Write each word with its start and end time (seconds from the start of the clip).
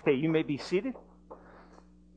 Okay, 0.00 0.14
you 0.14 0.30
may 0.30 0.42
be 0.42 0.56
seated. 0.56 0.94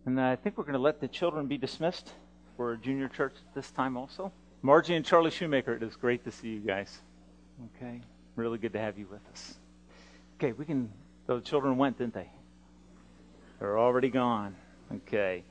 And 0.06 0.20
I 0.20 0.38
think 0.38 0.58
we're 0.58 0.64
going 0.64 0.74
to 0.74 0.80
let 0.80 1.02
the 1.02 1.08
children 1.08 1.48
be 1.48 1.58
dismissed 1.58 2.14
for 2.56 2.78
junior 2.78 3.10
church 3.10 3.34
this 3.54 3.72
time 3.72 3.98
also. 3.98 4.32
Margie 4.62 4.96
and 4.96 5.06
Charlie 5.06 5.32
Shoemaker, 5.32 5.74
it 5.74 5.84
is 5.84 5.98
great 5.98 6.24
to 6.24 6.32
see 6.32 6.48
you 6.48 6.62
guys. 6.62 7.00
Okay, 7.76 8.00
really 8.38 8.58
good 8.58 8.72
to 8.72 8.80
have 8.80 8.98
you 8.98 9.06
with 9.12 9.20
us. 9.34 9.56
Okay, 10.38 10.54
we 10.54 10.64
can, 10.64 10.90
the 11.28 11.42
children 11.42 11.78
went, 11.78 11.98
didn't 11.98 12.14
they? 12.14 12.30
They're 13.60 13.78
already 13.78 14.10
gone. 14.10 14.56
Okay. 14.96 15.44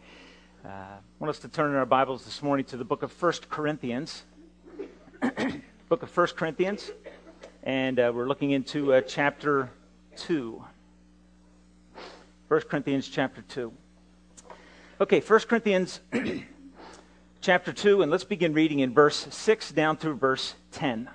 Uh, 0.64 0.68
I 0.68 0.98
want 1.18 1.28
us 1.28 1.38
to 1.40 1.48
turn 1.48 1.70
in 1.70 1.76
our 1.76 1.84
Bibles 1.84 2.24
this 2.24 2.42
morning 2.42 2.64
to 2.66 2.78
the 2.78 2.84
book 2.84 3.02
of 3.02 3.22
1 3.22 3.32
Corinthians. 3.50 4.22
book 5.88 6.02
of 6.02 6.16
1 6.16 6.26
Corinthians. 6.28 6.92
And 7.62 7.98
uh, 7.98 8.10
we're 8.14 8.26
looking 8.26 8.52
into 8.52 8.94
uh, 8.94 9.02
chapter 9.02 9.70
2. 10.16 10.64
1 12.52 12.60
Corinthians 12.68 13.08
chapter 13.08 13.40
2. 13.40 13.72
Okay, 15.00 15.20
1 15.20 15.40
Corinthians 15.48 16.00
chapter 17.40 17.72
2, 17.72 18.02
and 18.02 18.10
let's 18.10 18.24
begin 18.24 18.52
reading 18.52 18.80
in 18.80 18.93
verse 18.93 19.26
6 19.30 19.72
down 19.72 19.96
through 19.96 20.16
verse 20.16 20.54
10. 20.72 21.08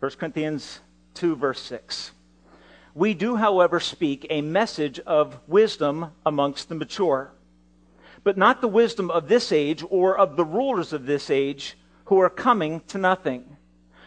1 0.00 0.10
Corinthians 0.12 0.80
2, 1.12 1.36
verse 1.36 1.60
6. 1.60 2.12
We 2.94 3.12
do, 3.12 3.36
however, 3.36 3.78
speak 3.78 4.26
a 4.30 4.40
message 4.40 4.98
of 5.00 5.38
wisdom 5.46 6.12
amongst 6.24 6.70
the 6.70 6.74
mature, 6.74 7.30
but 8.24 8.38
not 8.38 8.62
the 8.62 8.68
wisdom 8.68 9.10
of 9.10 9.28
this 9.28 9.52
age 9.52 9.84
or 9.90 10.16
of 10.16 10.36
the 10.36 10.46
rulers 10.46 10.94
of 10.94 11.04
this 11.04 11.28
age 11.28 11.76
who 12.06 12.18
are 12.20 12.30
coming 12.30 12.80
to 12.88 12.96
nothing. 12.96 13.58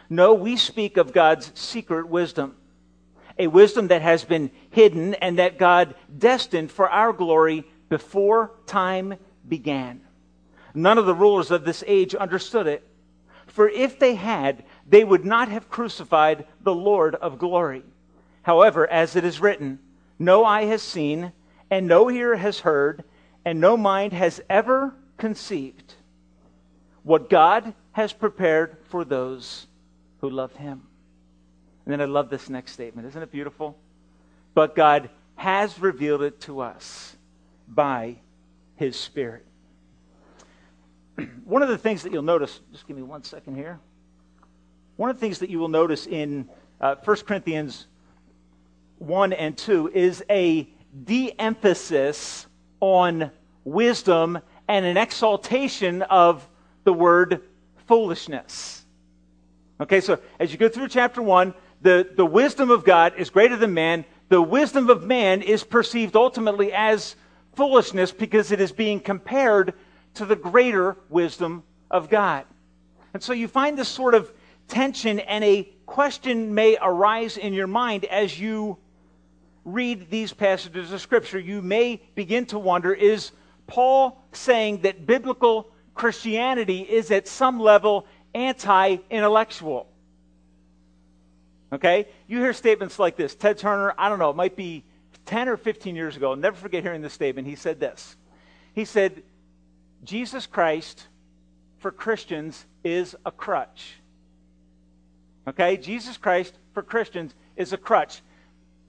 No, 0.09 0.33
we 0.33 0.57
speak 0.57 0.97
of 0.97 1.13
God's 1.13 1.51
secret 1.53 2.07
wisdom 2.07 2.55
a 3.37 3.47
wisdom 3.47 3.87
that 3.87 4.01
has 4.01 4.23
been 4.23 4.51
hidden 4.69 5.13
and 5.15 5.39
that 5.39 5.57
God 5.57 5.95
destined 6.17 6.71
for 6.71 6.89
our 6.89 7.13
glory 7.13 7.65
before 7.89 8.51
time 8.65 9.15
began. 9.47 10.01
None 10.73 10.97
of 10.97 11.05
the 11.05 11.15
rulers 11.15 11.51
of 11.51 11.65
this 11.65 11.83
age 11.85 12.15
understood 12.15 12.67
it, 12.67 12.87
for 13.47 13.67
if 13.67 13.99
they 13.99 14.15
had, 14.15 14.63
they 14.87 15.03
would 15.03 15.25
not 15.25 15.49
have 15.49 15.69
crucified 15.69 16.45
the 16.61 16.73
Lord 16.73 17.15
of 17.15 17.37
glory. 17.37 17.83
However, 18.43 18.87
as 18.87 19.15
it 19.15 19.25
is 19.25 19.41
written, 19.41 19.79
no 20.17 20.45
eye 20.45 20.65
has 20.65 20.81
seen, 20.81 21.33
and 21.69 21.87
no 21.87 22.09
ear 22.09 22.35
has 22.35 22.59
heard, 22.59 23.03
and 23.43 23.59
no 23.59 23.75
mind 23.75 24.13
has 24.13 24.41
ever 24.49 24.93
conceived 25.17 25.95
what 27.03 27.29
God 27.29 27.73
has 27.91 28.13
prepared 28.13 28.77
for 28.89 29.03
those 29.03 29.67
who 30.19 30.29
love 30.29 30.55
him. 30.55 30.83
And 31.91 31.99
then 31.99 32.07
I 32.07 32.09
love 32.09 32.29
this 32.29 32.49
next 32.49 32.71
statement. 32.71 33.05
Isn't 33.05 33.21
it 33.21 33.33
beautiful? 33.33 33.77
But 34.53 34.77
God 34.77 35.09
has 35.35 35.77
revealed 35.77 36.21
it 36.21 36.39
to 36.41 36.61
us 36.61 37.17
by 37.67 38.15
his 38.77 38.95
Spirit. 38.95 39.45
One 41.43 41.61
of 41.61 41.67
the 41.67 41.77
things 41.77 42.03
that 42.03 42.13
you'll 42.13 42.21
notice, 42.21 42.61
just 42.71 42.87
give 42.87 42.95
me 42.95 43.03
one 43.03 43.25
second 43.25 43.57
here. 43.57 43.77
One 44.95 45.09
of 45.09 45.17
the 45.17 45.19
things 45.19 45.39
that 45.39 45.49
you 45.49 45.59
will 45.59 45.67
notice 45.67 46.07
in 46.07 46.47
uh, 46.79 46.95
1 47.03 47.17
Corinthians 47.27 47.87
1 48.99 49.33
and 49.33 49.57
2 49.57 49.91
is 49.93 50.23
a 50.29 50.69
de 51.03 51.33
emphasis 51.37 52.47
on 52.79 53.31
wisdom 53.65 54.39
and 54.69 54.85
an 54.85 54.95
exaltation 54.95 56.03
of 56.03 56.47
the 56.85 56.93
word 56.93 57.41
foolishness. 57.85 58.85
Okay, 59.81 59.99
so 59.99 60.19
as 60.39 60.53
you 60.53 60.57
go 60.57 60.69
through 60.69 60.87
chapter 60.87 61.21
1, 61.21 61.53
the, 61.81 62.07
the 62.15 62.25
wisdom 62.25 62.69
of 62.69 62.83
God 62.83 63.13
is 63.17 63.29
greater 63.29 63.57
than 63.57 63.73
man. 63.73 64.05
The 64.29 64.41
wisdom 64.41 64.89
of 64.89 65.03
man 65.03 65.41
is 65.41 65.63
perceived 65.63 66.15
ultimately 66.15 66.71
as 66.71 67.15
foolishness 67.55 68.11
because 68.11 68.51
it 68.51 68.61
is 68.61 68.71
being 68.71 68.99
compared 68.99 69.73
to 70.15 70.25
the 70.25 70.35
greater 70.35 70.97
wisdom 71.09 71.63
of 71.89 72.09
God. 72.09 72.45
And 73.13 73.21
so 73.21 73.33
you 73.33 73.47
find 73.47 73.77
this 73.77 73.89
sort 73.89 74.13
of 74.13 74.31
tension, 74.67 75.19
and 75.19 75.43
a 75.43 75.63
question 75.85 76.53
may 76.53 76.77
arise 76.81 77.37
in 77.37 77.53
your 77.53 77.67
mind 77.67 78.05
as 78.05 78.39
you 78.39 78.77
read 79.65 80.09
these 80.09 80.31
passages 80.31 80.91
of 80.91 81.01
Scripture. 81.01 81.39
You 81.39 81.61
may 81.61 82.01
begin 82.15 82.45
to 82.47 82.59
wonder 82.59 82.93
is 82.93 83.31
Paul 83.67 84.23
saying 84.31 84.81
that 84.81 85.05
biblical 85.05 85.71
Christianity 85.93 86.81
is 86.81 87.11
at 87.11 87.27
some 87.27 87.59
level 87.59 88.05
anti 88.33 88.97
intellectual? 89.09 89.90
Okay? 91.73 92.07
You 92.27 92.39
hear 92.39 92.53
statements 92.53 92.99
like 92.99 93.15
this. 93.15 93.35
Ted 93.35 93.57
Turner, 93.57 93.93
I 93.97 94.09
don't 94.09 94.19
know, 94.19 94.29
it 94.29 94.35
might 94.35 94.55
be 94.55 94.83
10 95.25 95.47
or 95.49 95.57
15 95.57 95.95
years 95.95 96.17
ago. 96.17 96.31
I'll 96.31 96.35
never 96.35 96.55
forget 96.55 96.83
hearing 96.83 97.01
this 97.01 97.13
statement. 97.13 97.47
He 97.47 97.55
said 97.55 97.79
this. 97.79 98.15
He 98.73 98.85
said, 98.85 99.23
Jesus 100.03 100.47
Christ 100.47 101.07
for 101.79 101.91
Christians 101.91 102.65
is 102.83 103.15
a 103.25 103.31
crutch. 103.31 103.93
Okay? 105.47 105.77
Jesus 105.77 106.17
Christ 106.17 106.57
for 106.73 106.83
Christians 106.83 107.33
is 107.55 107.73
a 107.73 107.77
crutch. 107.77 108.21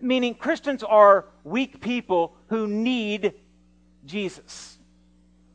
Meaning 0.01 0.35
Christians 0.35 0.83
are 0.83 1.27
weak 1.45 1.81
people 1.81 2.35
who 2.49 2.67
need 2.67 3.35
Jesus. 4.05 4.79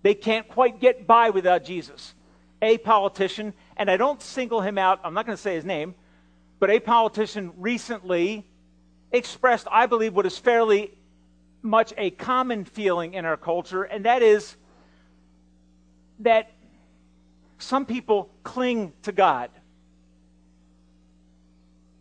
They 0.04 0.14
can't 0.14 0.48
quite 0.48 0.80
get 0.80 1.06
by 1.06 1.32
without 1.32 1.66
Jesus. 1.66 2.14
A 2.62 2.78
politician, 2.78 3.54
and 3.76 3.92
I 3.92 3.98
don't 3.98 4.22
single 4.22 4.62
him 4.62 4.78
out, 4.78 5.02
I'm 5.04 5.14
not 5.14 5.26
going 5.26 5.36
to 5.36 5.42
say 5.42 5.56
his 5.56 5.66
name, 5.66 5.96
but 6.60 6.70
a 6.70 6.80
politician 6.80 7.52
recently 7.58 8.48
expressed, 9.12 9.68
I 9.72 9.86
believe, 9.86 10.14
what 10.14 10.26
is 10.26 10.38
fairly 10.38 10.98
much 11.62 11.94
a 11.98 12.12
common 12.12 12.66
feeling 12.66 13.14
in 13.14 13.26
our 13.26 13.38
culture, 13.38 13.84
and 13.84 14.06
that 14.06 14.22
is 14.22 14.56
that 16.20 16.52
some 17.60 17.86
people 17.86 18.30
cling 18.44 18.94
to 19.04 19.12
God. 19.12 19.50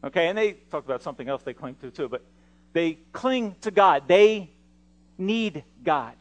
Okay, 0.04 0.28
and 0.28 0.38
they 0.38 0.52
talked 0.52 0.86
about 0.86 1.02
something 1.02 1.28
else 1.28 1.42
they 1.42 1.54
cling 1.54 1.74
to 1.76 1.90
too, 1.90 2.08
but 2.08 2.24
they 2.72 2.98
cling 3.12 3.56
to 3.62 3.70
God. 3.70 4.04
They 4.06 4.50
need 5.18 5.64
God. 5.82 6.14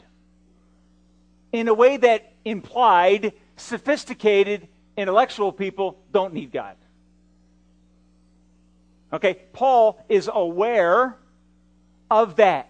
In 1.51 1.67
a 1.67 1.73
way 1.73 1.97
that 1.97 2.33
implied 2.43 3.33
sophisticated 3.57 4.67
intellectual 4.97 5.51
people 5.51 5.99
don't 6.11 6.33
need 6.33 6.51
God. 6.51 6.75
Okay, 9.15 9.35
Paul 9.53 10.03
is 10.09 10.29
aware 10.31 11.17
of 12.11 12.35
that. 12.35 12.69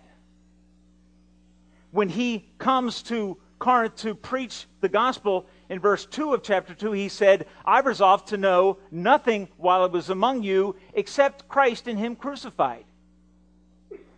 When 1.90 2.08
he 2.08 2.48
comes 2.60 3.02
to 3.04 3.38
Corinth 3.58 3.96
to 3.98 4.14
preach 4.14 4.68
the 4.80 4.90
gospel, 4.90 5.48
in 5.70 5.80
verse 5.80 6.06
2 6.06 6.36
of 6.36 6.44
chapter 6.44 6.76
2, 6.76 6.92
he 6.92 7.10
said, 7.10 7.48
I 7.66 7.80
resolved 7.80 8.28
to 8.28 8.38
know 8.38 8.78
nothing 8.92 9.48
while 9.58 9.82
I 9.82 9.88
was 9.88 10.12
among 10.12 10.44
you 10.44 10.76
except 10.94 11.48
Christ 11.48 11.88
and 11.88 11.98
Him 11.98 12.16
crucified. 12.16 12.86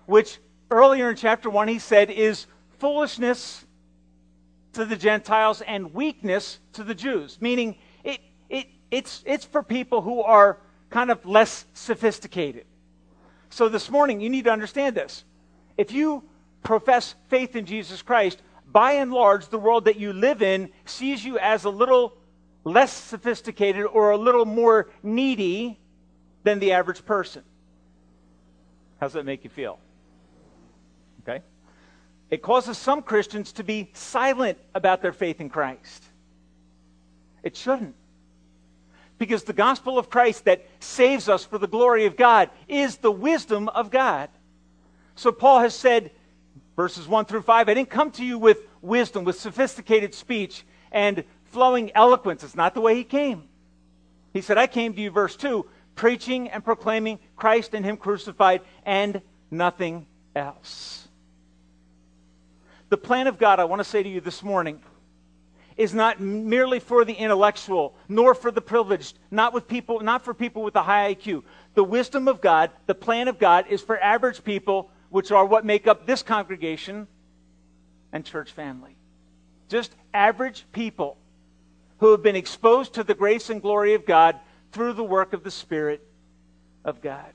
Which 0.06 0.40
earlier 0.70 1.10
in 1.10 1.16
chapter 1.16 1.50
1 1.50 1.70
he 1.70 1.80
said 1.80 2.10
is 2.10 2.46
foolishness 2.78 3.66
to 4.74 4.84
the 4.84 4.98
Gentiles 4.98 5.62
and 5.62 5.94
weakness 5.94 6.60
to 6.74 6.84
the 6.84 6.96
Jews. 6.96 7.38
Meaning, 7.40 7.78
it, 8.04 8.20
it, 8.50 8.68
it's, 8.92 9.24
it's 9.26 9.46
for 9.46 9.64
people 9.64 10.02
who 10.02 10.22
are 10.22 10.58
kind 10.90 11.12
of 11.12 11.26
less 11.26 11.66
sophisticated. 11.74 12.66
So 13.50 13.70
this 13.70 13.90
morning, 13.90 14.22
you 14.22 14.30
need 14.30 14.46
to 14.46 14.52
understand 14.52 14.96
this. 14.96 15.24
If 15.78 15.92
you 15.92 16.24
profess 16.64 17.16
faith 17.28 17.56
in 17.56 17.66
Jesus 17.66 18.02
Christ, 18.02 18.42
by 18.66 18.94
and 18.94 19.12
large, 19.12 19.48
the 19.48 19.58
world 19.58 19.86
that 19.86 19.98
you 19.98 20.14
live 20.14 20.42
in 20.42 20.70
sees 20.86 21.24
you 21.24 21.40
as 21.40 21.64
a 21.64 21.70
little 21.70 22.18
less 22.64 22.92
sophisticated 22.92 23.86
or 23.86 24.12
a 24.12 24.18
little 24.18 24.46
more 24.46 24.90
needy 25.02 25.80
than 26.44 26.60
the 26.60 26.74
average 26.74 27.06
person. 27.06 27.44
How's 29.00 29.14
that 29.14 29.26
make 29.26 29.44
you 29.44 29.50
feel? 29.50 29.80
Okay? 31.22 31.44
It 32.30 32.42
causes 32.42 32.78
some 32.78 33.02
Christians 33.02 33.54
to 33.54 33.64
be 33.64 33.90
silent 33.94 34.58
about 34.76 35.02
their 35.02 35.14
faith 35.14 35.40
in 35.40 35.50
Christ. 35.50 36.04
It 37.44 37.56
shouldn't. 37.56 37.96
Because 39.18 39.44
the 39.44 39.54
gospel 39.54 39.98
of 39.98 40.10
Christ 40.10 40.46
that 40.46 40.66
saves 40.80 41.28
us 41.28 41.44
for 41.44 41.58
the 41.58 41.68
glory 41.68 42.06
of 42.06 42.16
God 42.18 42.50
is 42.68 42.98
the 42.98 43.12
wisdom 43.12 43.68
of 43.70 43.90
God. 43.90 44.30
So 45.16 45.32
Paul 45.32 45.62
has 45.62 45.74
said, 45.74 46.12
verses 46.76 47.08
1 47.08 47.26
through 47.26 47.42
5, 47.42 47.70
I 47.70 47.74
didn't 47.74 47.90
come 47.90 48.12
to 48.12 48.26
you 48.26 48.38
with 48.38 48.60
wisdom, 48.82 49.24
with 49.24 49.40
sophisticated 49.40 50.14
speech 50.14 50.64
and 50.92 51.24
flowing 51.46 51.92
eloquence. 51.96 52.44
It's 52.44 52.56
not 52.56 52.74
the 52.74 52.82
way 52.82 52.96
he 52.96 53.04
came. 53.04 53.50
He 54.34 54.42
said, 54.42 54.58
I 54.58 54.68
came 54.68 54.94
to 54.94 55.02
you, 55.02 55.10
verse 55.10 55.36
2, 55.36 55.66
preaching 55.96 56.50
and 56.50 56.64
proclaiming 56.64 57.20
Christ 57.36 57.74
and 57.74 57.84
Him 57.84 57.98
crucified 57.98 58.62
and 58.86 59.22
nothing 59.50 60.06
else. 60.36 61.08
The 62.90 62.98
plan 62.98 63.28
of 63.28 63.38
God, 63.38 63.60
I 63.60 63.66
want 63.66 63.80
to 63.80 63.84
say 63.84 64.04
to 64.04 64.08
you 64.10 64.22
this 64.22 64.44
morning, 64.44 64.82
is 65.78 65.94
not 65.94 66.20
merely 66.20 66.80
for 66.80 67.06
the 67.06 67.14
intellectual, 67.14 67.96
nor 68.10 68.34
for 68.34 68.50
the 68.50 68.62
privileged, 68.62 69.20
not 69.30 69.54
with 69.54 69.68
people, 69.68 70.00
not 70.00 70.26
for 70.26 70.34
people 70.34 70.64
with 70.64 70.76
a 70.76 70.82
high 70.82 71.14
IQ. 71.14 71.44
The 71.76 71.84
wisdom 71.84 72.28
of 72.28 72.42
God, 72.42 72.72
the 72.88 72.96
plan 72.96 73.28
of 73.28 73.38
God 73.38 73.66
is 73.70 73.82
for 73.82 74.00
average 74.00 74.44
people 74.44 74.90
which 75.10 75.32
are 75.32 75.46
what 75.46 75.66
make 75.66 75.88
up 75.88 76.06
this 76.06 76.24
congregation 76.24 77.08
and 78.12 78.26
church 78.26 78.52
family. 78.52 78.96
Just 79.70 79.94
average 80.14 80.66
people 80.72 81.18
who 82.00 82.12
have 82.12 82.24
been 82.24 82.36
exposed 82.36 82.94
to 82.96 83.04
the 83.04 83.14
grace 83.14 83.50
and 83.50 83.62
glory 83.62 83.94
of 83.94 84.06
God 84.06 84.40
through 84.72 84.94
the 84.94 85.04
work 85.04 85.34
of 85.34 85.44
the 85.44 85.52
Spirit 85.52 86.06
of 86.84 87.02
God. 87.02 87.32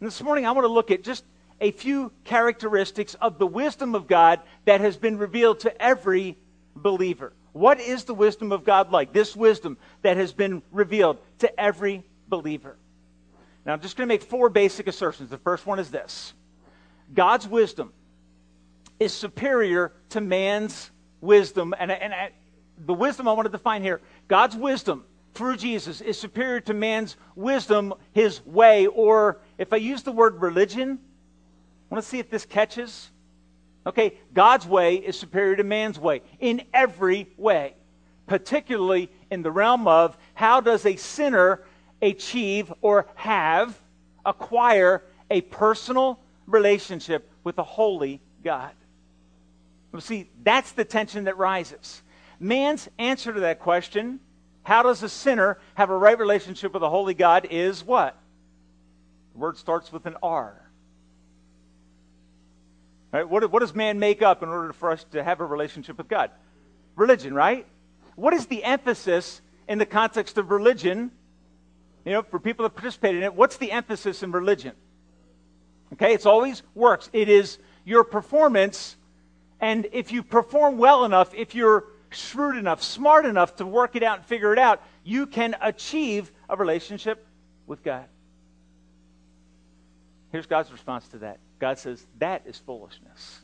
And 0.00 0.06
this 0.06 0.22
morning, 0.22 0.46
I 0.46 0.52
want 0.52 0.64
to 0.64 0.72
look 0.72 0.90
at 0.90 1.02
just 1.02 1.24
a 1.60 1.70
few 1.70 2.12
characteristics 2.24 3.14
of 3.14 3.38
the 3.38 3.46
wisdom 3.46 3.94
of 3.94 4.06
God 4.06 4.40
that 4.64 4.80
has 4.80 4.96
been 4.96 5.16
revealed 5.16 5.60
to 5.60 5.82
every 5.82 6.36
believer. 6.74 7.32
What 7.52 7.80
is 7.80 8.04
the 8.04 8.14
wisdom 8.14 8.52
of 8.52 8.64
God 8.64 8.90
like? 8.90 9.12
This 9.12 9.36
wisdom 9.36 9.76
that 10.02 10.16
has 10.16 10.32
been 10.32 10.62
revealed 10.70 11.18
to 11.40 11.60
every 11.60 12.02
believer. 12.28 12.76
Now, 13.64 13.74
I'm 13.74 13.80
just 13.80 13.96
going 13.96 14.08
to 14.08 14.12
make 14.12 14.22
four 14.22 14.48
basic 14.48 14.86
assertions. 14.86 15.30
The 15.30 15.38
first 15.38 15.66
one 15.66 15.78
is 15.78 15.90
this 15.90 16.32
God's 17.12 17.46
wisdom 17.46 17.92
is 18.98 19.12
superior 19.12 19.92
to 20.10 20.20
man's 20.20 20.90
wisdom. 21.20 21.74
And, 21.78 21.90
and, 21.90 22.12
and 22.12 22.32
the 22.86 22.94
wisdom 22.94 23.28
I 23.28 23.32
want 23.32 23.46
to 23.46 23.52
define 23.52 23.82
here 23.82 24.00
God's 24.28 24.56
wisdom 24.56 25.04
through 25.34 25.56
Jesus 25.56 26.00
is 26.00 26.18
superior 26.18 26.60
to 26.60 26.74
man's 26.74 27.16
wisdom, 27.34 27.94
his 28.12 28.44
way, 28.44 28.86
or 28.86 29.40
if 29.58 29.72
I 29.72 29.76
use 29.76 30.02
the 30.02 30.12
word 30.12 30.42
religion, 30.42 30.98
I 31.90 31.94
want 31.94 32.04
to 32.04 32.08
see 32.08 32.18
if 32.18 32.28
this 32.28 32.44
catches. 32.44 33.10
Okay, 33.86 34.18
God's 34.32 34.66
way 34.66 34.96
is 34.96 35.18
superior 35.18 35.56
to 35.56 35.64
man's 35.64 35.98
way 35.98 36.22
in 36.38 36.62
every 36.72 37.28
way, 37.36 37.74
particularly 38.26 39.10
in 39.30 39.42
the 39.42 39.50
realm 39.50 39.88
of 39.88 40.16
how 40.34 40.60
does 40.60 40.86
a 40.86 40.96
sinner 40.96 41.62
achieve 42.00 42.72
or 42.80 43.06
have, 43.14 43.80
acquire 44.24 45.02
a 45.30 45.40
personal 45.40 46.20
relationship 46.46 47.28
with 47.42 47.58
a 47.58 47.62
holy 47.64 48.20
God. 48.44 48.72
Well, 49.90 50.00
see, 50.00 50.30
that's 50.42 50.72
the 50.72 50.84
tension 50.84 51.24
that 51.24 51.36
rises. 51.36 52.02
Man's 52.38 52.88
answer 52.98 53.32
to 53.32 53.40
that 53.40 53.60
question, 53.60 54.20
how 54.62 54.82
does 54.82 55.02
a 55.02 55.08
sinner 55.08 55.58
have 55.74 55.90
a 55.90 55.96
right 55.96 56.18
relationship 56.18 56.72
with 56.72 56.82
a 56.82 56.88
holy 56.88 57.14
God, 57.14 57.48
is 57.50 57.84
what? 57.84 58.16
The 59.32 59.38
word 59.38 59.56
starts 59.56 59.92
with 59.92 60.06
an 60.06 60.16
R. 60.22 60.70
Right? 63.12 63.28
What, 63.28 63.50
what 63.50 63.60
does 63.60 63.74
man 63.74 63.98
make 63.98 64.22
up 64.22 64.42
in 64.42 64.48
order 64.48 64.72
for 64.72 64.90
us 64.90 65.04
to 65.12 65.22
have 65.22 65.40
a 65.40 65.44
relationship 65.44 65.98
with 65.98 66.08
God? 66.08 66.30
Religion, 66.96 67.34
right? 67.34 67.66
What 68.16 68.32
is 68.32 68.46
the 68.46 68.64
emphasis 68.64 69.42
in 69.68 69.78
the 69.78 69.86
context 69.86 70.38
of 70.38 70.50
religion? 70.50 71.10
You 72.04 72.12
know, 72.12 72.22
for 72.22 72.40
people 72.40 72.62
that 72.64 72.70
participate 72.70 73.14
in 73.14 73.22
it, 73.22 73.34
what's 73.34 73.58
the 73.58 73.70
emphasis 73.70 74.22
in 74.22 74.32
religion? 74.32 74.72
Okay, 75.92 76.14
it's 76.14 76.26
always 76.26 76.62
works. 76.74 77.10
It 77.12 77.28
is 77.28 77.58
your 77.84 78.02
performance, 78.02 78.96
and 79.60 79.86
if 79.92 80.10
you 80.10 80.22
perform 80.22 80.78
well 80.78 81.04
enough, 81.04 81.34
if 81.34 81.54
you're 81.54 81.84
shrewd 82.10 82.56
enough, 82.56 82.82
smart 82.82 83.26
enough 83.26 83.56
to 83.56 83.66
work 83.66 83.94
it 83.94 84.02
out 84.02 84.18
and 84.18 84.26
figure 84.26 84.52
it 84.54 84.58
out, 84.58 84.82
you 85.04 85.26
can 85.26 85.54
achieve 85.60 86.32
a 86.48 86.56
relationship 86.56 87.26
with 87.66 87.82
God. 87.82 88.06
Here's 90.30 90.46
God's 90.46 90.72
response 90.72 91.06
to 91.08 91.18
that 91.18 91.38
God 91.62 91.78
says, 91.78 92.04
that 92.18 92.42
is 92.44 92.58
foolishness. 92.58 93.38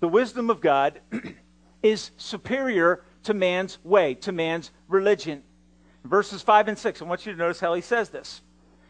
The 0.00 0.08
wisdom 0.08 0.50
of 0.50 0.60
God 0.60 1.00
is 1.82 2.10
superior 2.18 3.02
to 3.22 3.32
man's 3.32 3.78
way, 3.82 4.12
to 4.16 4.32
man's 4.32 4.70
religion. 4.86 5.42
Verses 6.04 6.42
5 6.42 6.68
and 6.68 6.78
6, 6.78 7.00
I 7.00 7.04
want 7.06 7.24
you 7.24 7.32
to 7.32 7.38
notice 7.38 7.58
how 7.58 7.72
he 7.72 7.80
says 7.80 8.10
this. 8.10 8.42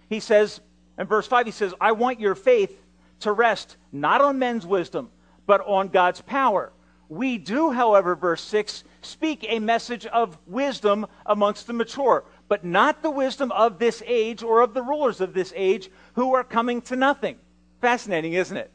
He 0.09 0.19
says, 0.19 0.61
in 0.99 1.07
verse 1.07 1.29
5, 1.29 1.47
he 1.47 1.53
says, 1.53 1.73
I 1.81 1.93
want 1.93 2.19
your 2.19 2.35
faith 2.35 2.77
to 3.21 3.31
rest 3.31 3.77
not 3.93 4.21
on 4.21 4.41
men's 4.41 4.67
wisdom, 4.67 5.13
but 5.47 5.61
on 5.65 5.87
God's 5.87 6.21
power. 6.21 6.73
We 7.09 7.39
do, 7.39 7.71
however, 7.71 8.17
verse 8.17 8.43
6, 8.43 8.83
speak 9.03 9.47
a 9.49 9.61
message 9.61 10.05
of 10.07 10.37
wisdom 10.49 11.07
amongst 11.27 11.69
the 11.69 11.75
mature, 11.75 12.25
but 12.53 12.67
not 12.67 13.01
the 13.01 13.11
wisdom 13.11 13.51
of 13.51 13.79
this 13.79 14.03
age 14.05 14.43
or 14.43 14.61
of 14.61 14.75
the 14.75 14.83
rulers 14.83 15.23
of 15.23 15.33
this 15.33 15.55
age 15.57 15.91
who 16.17 16.35
are 16.35 16.45
coming 16.45 16.83
to 16.83 16.95
nothing. 16.95 17.39
Fascinating, 17.81 18.35
isn't 18.35 18.59
it? 18.59 18.71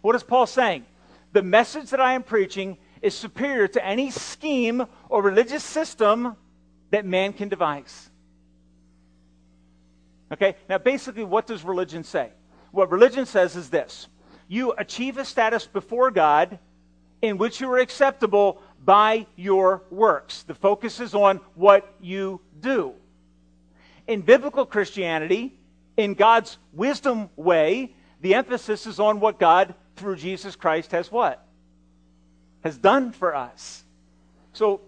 What 0.00 0.16
is 0.16 0.24
Paul 0.24 0.48
saying? 0.48 0.84
The 1.32 1.44
message 1.44 1.90
that 1.90 2.00
I 2.00 2.14
am 2.14 2.24
preaching 2.24 2.76
is 3.00 3.14
superior 3.14 3.68
to 3.68 3.86
any 3.86 4.10
scheme 4.10 4.84
or 5.08 5.22
religious 5.22 5.62
system 5.62 6.34
that 6.90 7.06
man 7.06 7.34
can 7.34 7.48
devise. 7.48 8.10
Okay? 10.32 10.56
Now, 10.68 10.78
basically, 10.78 11.22
what 11.22 11.46
does 11.46 11.62
religion 11.62 12.02
say? 12.02 12.32
What 12.72 12.90
religion 12.90 13.26
says 13.26 13.54
is 13.54 13.70
this 13.70 14.08
you 14.48 14.72
achieve 14.72 15.18
a 15.18 15.24
status 15.24 15.68
before 15.68 16.10
God 16.10 16.58
in 17.22 17.38
which 17.38 17.60
you 17.60 17.70
are 17.70 17.78
acceptable 17.78 18.60
by 18.84 19.26
your 19.36 19.82
works. 19.90 20.42
The 20.42 20.54
focus 20.54 21.00
is 21.00 21.14
on 21.14 21.40
what 21.54 21.92
you 22.00 22.40
do. 22.60 22.94
In 24.06 24.22
biblical 24.22 24.64
Christianity, 24.64 25.54
in 25.96 26.14
God's 26.14 26.58
wisdom 26.72 27.28
way, 27.36 27.94
the 28.20 28.34
emphasis 28.34 28.86
is 28.86 28.98
on 28.98 29.20
what 29.20 29.38
God, 29.38 29.74
through 29.96 30.16
Jesus 30.16 30.56
Christ, 30.56 30.92
has 30.92 31.12
what? 31.12 31.44
Has 32.64 32.78
done 32.78 33.12
for 33.12 33.34
us. 33.34 33.84
So, 34.52 34.80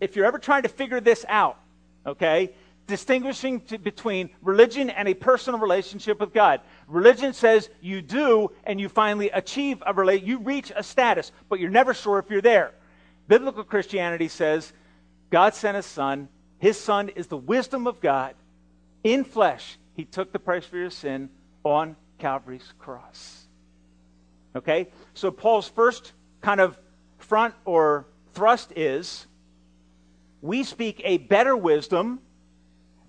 if 0.00 0.16
you're 0.16 0.26
ever 0.26 0.38
trying 0.38 0.62
to 0.62 0.68
figure 0.68 1.00
this 1.00 1.24
out, 1.28 1.58
okay, 2.06 2.52
distinguishing 2.90 3.60
to, 3.62 3.78
between 3.78 4.28
religion 4.42 4.90
and 4.90 5.08
a 5.08 5.14
personal 5.14 5.60
relationship 5.60 6.20
with 6.20 6.34
God. 6.34 6.60
Religion 6.88 7.32
says 7.32 7.70
you 7.80 8.02
do 8.02 8.50
and 8.64 8.80
you 8.80 8.88
finally 8.88 9.30
achieve 9.30 9.82
a 9.86 9.94
relate, 9.94 10.24
you 10.24 10.38
reach 10.38 10.72
a 10.74 10.82
status, 10.82 11.32
but 11.48 11.60
you're 11.60 11.70
never 11.70 11.94
sure 11.94 12.18
if 12.18 12.28
you're 12.28 12.42
there. 12.42 12.72
Biblical 13.30 13.62
Christianity 13.62 14.26
says 14.26 14.72
God 15.30 15.54
sent 15.54 15.76
his 15.76 15.86
son. 15.86 16.28
His 16.58 16.78
son 16.78 17.10
is 17.10 17.28
the 17.28 17.36
wisdom 17.36 17.86
of 17.86 18.00
God 18.00 18.34
in 19.04 19.22
flesh 19.22 19.78
he 19.94 20.04
took 20.04 20.32
the 20.32 20.40
price 20.40 20.64
for 20.64 20.76
your 20.76 20.90
sin 20.90 21.30
on 21.62 21.94
Calvary's 22.18 22.74
cross. 22.80 23.46
Okay? 24.56 24.88
So 25.14 25.30
Paul's 25.30 25.68
first 25.68 26.12
kind 26.40 26.60
of 26.60 26.76
front 27.18 27.54
or 27.64 28.08
thrust 28.32 28.72
is 28.74 29.28
we 30.42 30.64
speak 30.64 31.00
a 31.04 31.18
better 31.18 31.56
wisdom, 31.56 32.18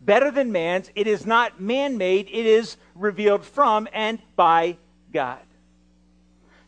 better 0.02 0.30
than 0.30 0.52
man's. 0.52 0.92
It 0.94 1.08
is 1.08 1.26
not 1.26 1.60
man 1.60 1.98
made, 1.98 2.28
it 2.28 2.46
is 2.46 2.78
revealed 2.94 3.44
from 3.44 3.88
and 3.92 4.22
by 4.36 4.78
God. 5.12 5.40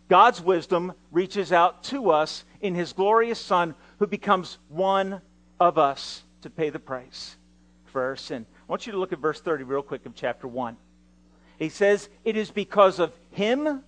God's 0.09 0.41
wisdom 0.41 0.93
reaches 1.12 1.51
out 1.51 1.83
to 1.86 2.12
us 2.12 2.43
in 2.62 2.75
his 2.75 2.93
glorious 2.93 3.39
Son, 3.39 3.75
who 4.00 4.07
becomes 4.07 4.57
one 4.69 5.22
of 5.60 5.77
us 5.77 6.24
to 6.41 6.50
pay 6.50 6.69
the 6.69 6.79
price 6.79 7.36
for 7.86 8.03
our 8.03 8.15
sin. 8.15 8.45
I 8.67 8.72
want 8.72 8.86
you 8.86 8.91
to 8.91 9.00
look 9.00 9.13
at 9.13 9.19
verse 9.19 9.39
30 9.39 9.63
real 9.63 9.81
quick 9.81 10.05
of 10.05 10.15
chapter 10.15 10.48
1. 10.48 10.77
He 11.57 11.69
says, 11.69 12.10
It 12.25 12.36
is 12.36 12.51
because 12.51 13.00
of 13.00 13.13
him 13.31 13.83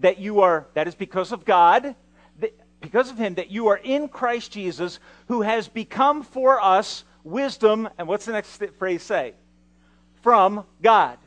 that 0.00 0.18
you 0.18 0.40
are, 0.40 0.66
that 0.74 0.88
is 0.88 0.94
because 0.94 1.32
of 1.32 1.44
God, 1.44 1.94
that, 2.38 2.54
because 2.80 3.10
of 3.10 3.18
him 3.18 3.34
that 3.34 3.50
you 3.50 3.68
are 3.68 3.76
in 3.76 4.08
Christ 4.08 4.52
Jesus, 4.52 5.00
who 5.28 5.42
has 5.42 5.68
become 5.68 6.22
for 6.22 6.60
us 6.60 7.04
wisdom, 7.24 7.88
and 7.98 8.06
what's 8.06 8.26
the 8.26 8.32
next 8.32 8.62
phrase 8.78 9.02
say? 9.02 9.34
From 10.22 10.64
God. 10.82 11.18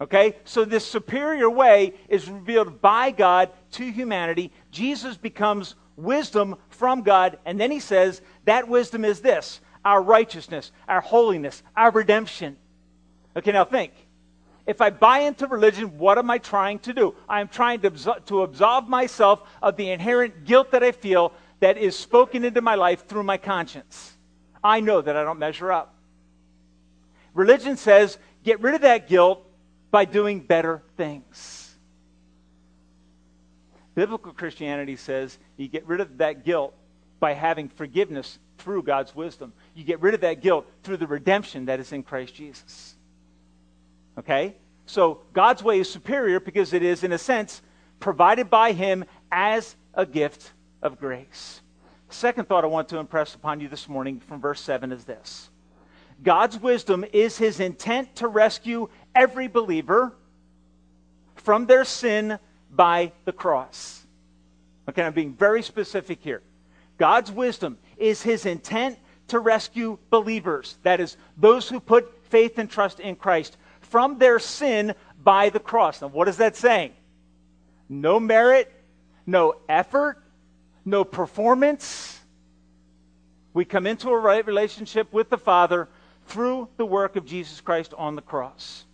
Okay? 0.00 0.36
So 0.44 0.64
this 0.64 0.86
superior 0.86 1.48
way 1.48 1.94
is 2.08 2.28
revealed 2.28 2.80
by 2.80 3.10
God 3.10 3.50
to 3.72 3.90
humanity. 3.90 4.52
Jesus 4.70 5.16
becomes 5.16 5.74
wisdom 5.96 6.56
from 6.68 7.02
God, 7.02 7.38
and 7.44 7.60
then 7.60 7.70
he 7.70 7.80
says 7.80 8.20
that 8.44 8.68
wisdom 8.68 9.04
is 9.04 9.20
this 9.20 9.60
our 9.84 10.02
righteousness, 10.02 10.72
our 10.88 11.00
holiness, 11.00 11.62
our 11.76 11.90
redemption. 11.90 12.56
Okay, 13.36 13.52
now 13.52 13.64
think. 13.64 13.92
If 14.66 14.80
I 14.80 14.88
buy 14.88 15.20
into 15.20 15.46
religion, 15.46 15.98
what 15.98 16.16
am 16.16 16.30
I 16.30 16.38
trying 16.38 16.78
to 16.80 16.94
do? 16.94 17.14
I 17.28 17.42
am 17.42 17.48
trying 17.48 17.80
to, 17.80 17.90
absol- 17.90 18.24
to 18.26 18.42
absolve 18.42 18.88
myself 18.88 19.42
of 19.60 19.76
the 19.76 19.90
inherent 19.90 20.46
guilt 20.46 20.70
that 20.70 20.82
I 20.82 20.92
feel 20.92 21.34
that 21.60 21.76
is 21.76 21.98
spoken 21.98 22.44
into 22.44 22.62
my 22.62 22.74
life 22.74 23.06
through 23.06 23.24
my 23.24 23.36
conscience. 23.36 24.16
I 24.62 24.80
know 24.80 25.02
that 25.02 25.16
I 25.16 25.22
don't 25.22 25.38
measure 25.38 25.70
up. 25.70 25.94
Religion 27.34 27.76
says, 27.76 28.16
get 28.42 28.60
rid 28.60 28.74
of 28.74 28.80
that 28.80 29.06
guilt 29.06 29.46
by 29.94 30.04
doing 30.04 30.40
better 30.40 30.82
things. 30.96 31.72
Biblical 33.94 34.32
Christianity 34.32 34.96
says 34.96 35.38
you 35.56 35.68
get 35.68 35.86
rid 35.86 36.00
of 36.00 36.18
that 36.18 36.44
guilt 36.44 36.74
by 37.20 37.32
having 37.32 37.68
forgiveness 37.68 38.40
through 38.58 38.82
God's 38.82 39.14
wisdom. 39.14 39.52
You 39.72 39.84
get 39.84 40.00
rid 40.00 40.14
of 40.14 40.22
that 40.22 40.42
guilt 40.42 40.66
through 40.82 40.96
the 40.96 41.06
redemption 41.06 41.66
that 41.66 41.78
is 41.78 41.92
in 41.92 42.02
Christ 42.02 42.34
Jesus. 42.34 42.96
Okay? 44.18 44.56
So 44.86 45.20
God's 45.32 45.62
way 45.62 45.78
is 45.78 45.88
superior 45.88 46.40
because 46.40 46.72
it 46.72 46.82
is, 46.82 47.04
in 47.04 47.12
a 47.12 47.18
sense, 47.18 47.62
provided 48.00 48.50
by 48.50 48.72
Him 48.72 49.04
as 49.30 49.76
a 49.94 50.04
gift 50.04 50.54
of 50.82 50.98
grace. 50.98 51.60
Second 52.08 52.48
thought 52.48 52.64
I 52.64 52.66
want 52.66 52.88
to 52.88 52.98
impress 52.98 53.36
upon 53.36 53.60
you 53.60 53.68
this 53.68 53.88
morning 53.88 54.18
from 54.18 54.40
verse 54.40 54.60
7 54.60 54.90
is 54.90 55.04
this 55.04 55.50
God's 56.20 56.58
wisdom 56.58 57.04
is 57.12 57.38
His 57.38 57.60
intent 57.60 58.16
to 58.16 58.26
rescue 58.26 58.88
every 59.14 59.48
believer 59.48 60.12
from 61.36 61.66
their 61.66 61.84
sin 61.84 62.38
by 62.70 63.12
the 63.24 63.32
cross. 63.32 64.04
Okay, 64.88 65.02
I'm 65.02 65.12
being 65.12 65.34
very 65.34 65.62
specific 65.62 66.20
here. 66.22 66.42
God's 66.98 67.30
wisdom 67.30 67.78
is 67.96 68.22
his 68.22 68.46
intent 68.46 68.98
to 69.28 69.38
rescue 69.38 69.98
believers, 70.10 70.76
that 70.82 71.00
is, 71.00 71.16
those 71.36 71.68
who 71.68 71.80
put 71.80 72.12
faith 72.24 72.58
and 72.58 72.70
trust 72.70 73.00
in 73.00 73.16
Christ, 73.16 73.56
from 73.80 74.18
their 74.18 74.38
sin 74.38 74.94
by 75.22 75.48
the 75.48 75.60
cross. 75.60 76.02
Now, 76.02 76.08
what 76.08 76.28
is 76.28 76.36
that 76.38 76.56
saying? 76.56 76.92
No 77.88 78.20
merit, 78.20 78.70
no 79.26 79.56
effort, 79.68 80.22
no 80.84 81.04
performance. 81.04 82.20
We 83.54 83.64
come 83.64 83.86
into 83.86 84.10
a 84.10 84.18
right 84.18 84.44
relationship 84.46 85.12
with 85.12 85.30
the 85.30 85.38
Father 85.38 85.88
through 86.26 86.68
the 86.76 86.86
work 86.86 87.16
of 87.16 87.24
Jesus 87.24 87.60
Christ 87.60 87.94
on 87.96 88.16
the 88.16 88.22
cross. 88.22 88.84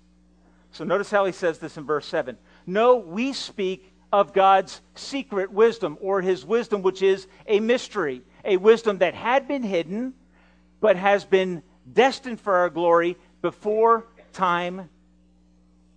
So 0.72 0.84
notice 0.84 1.10
how 1.10 1.24
he 1.24 1.32
says 1.32 1.58
this 1.58 1.76
in 1.76 1.84
verse 1.84 2.06
7. 2.06 2.36
No, 2.66 2.96
we 2.96 3.32
speak 3.32 3.92
of 4.12 4.32
God's 4.32 4.80
secret 4.94 5.52
wisdom, 5.52 5.96
or 6.00 6.20
his 6.20 6.44
wisdom, 6.44 6.82
which 6.82 7.02
is 7.02 7.26
a 7.46 7.60
mystery, 7.60 8.22
a 8.44 8.56
wisdom 8.56 8.98
that 8.98 9.14
had 9.14 9.46
been 9.46 9.62
hidden, 9.62 10.14
but 10.80 10.96
has 10.96 11.24
been 11.24 11.62
destined 11.92 12.40
for 12.40 12.54
our 12.56 12.70
glory 12.70 13.16
before 13.42 14.06
time 14.32 14.88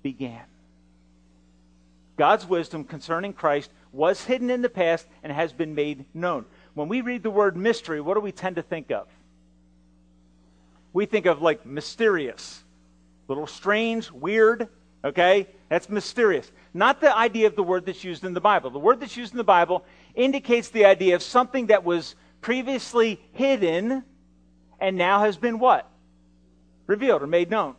began. 0.01 0.41
God's 2.17 2.45
wisdom 2.45 2.83
concerning 2.83 3.33
Christ 3.33 3.71
was 3.91 4.23
hidden 4.23 4.49
in 4.49 4.61
the 4.61 4.69
past 4.69 5.07
and 5.23 5.31
has 5.31 5.51
been 5.53 5.73
made 5.75 6.05
known. 6.13 6.45
When 6.73 6.87
we 6.87 7.01
read 7.01 7.23
the 7.23 7.31
word 7.31 7.57
mystery, 7.57 8.01
what 8.01 8.15
do 8.15 8.19
we 8.19 8.31
tend 8.31 8.57
to 8.57 8.61
think 8.61 8.91
of? 8.91 9.07
We 10.91 11.05
think 11.05 11.25
of 11.25 11.41
like 11.41 11.65
mysterious, 11.65 12.62
little 13.27 13.47
strange, 13.47 14.11
weird, 14.11 14.67
okay? 15.03 15.47
That's 15.69 15.89
mysterious. 15.89 16.51
Not 16.73 17.01
the 17.01 17.15
idea 17.15 17.47
of 17.47 17.55
the 17.55 17.63
word 17.63 17.85
that's 17.85 18.03
used 18.03 18.23
in 18.23 18.33
the 18.33 18.41
Bible. 18.41 18.69
The 18.69 18.79
word 18.79 18.99
that's 18.99 19.17
used 19.17 19.33
in 19.33 19.37
the 19.37 19.43
Bible 19.43 19.83
indicates 20.15 20.69
the 20.69 20.85
idea 20.85 21.15
of 21.15 21.23
something 21.23 21.67
that 21.67 21.83
was 21.83 22.15
previously 22.41 23.19
hidden 23.33 24.03
and 24.79 24.97
now 24.97 25.19
has 25.19 25.37
been 25.37 25.59
what? 25.59 25.89
Revealed 26.87 27.23
or 27.23 27.27
made 27.27 27.49
known. 27.49 27.75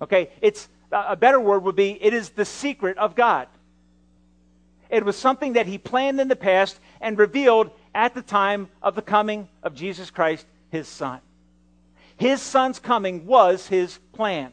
Okay? 0.00 0.30
It's 0.40 0.68
a 0.92 1.16
better 1.16 1.40
word 1.40 1.64
would 1.64 1.76
be 1.76 2.02
it 2.02 2.14
is 2.14 2.30
the 2.30 2.44
secret 2.44 2.98
of 2.98 3.14
God. 3.14 3.48
It 4.88 5.04
was 5.04 5.16
something 5.16 5.52
that 5.52 5.66
he 5.66 5.78
planned 5.78 6.20
in 6.20 6.28
the 6.28 6.36
past 6.36 6.80
and 7.00 7.16
revealed 7.16 7.70
at 7.94 8.14
the 8.14 8.22
time 8.22 8.68
of 8.82 8.94
the 8.94 9.02
coming 9.02 9.48
of 9.62 9.74
Jesus 9.74 10.10
Christ, 10.10 10.46
his 10.70 10.88
son. 10.88 11.20
His 12.16 12.42
son's 12.42 12.78
coming 12.78 13.26
was 13.26 13.66
his 13.66 13.98
plan. 14.12 14.52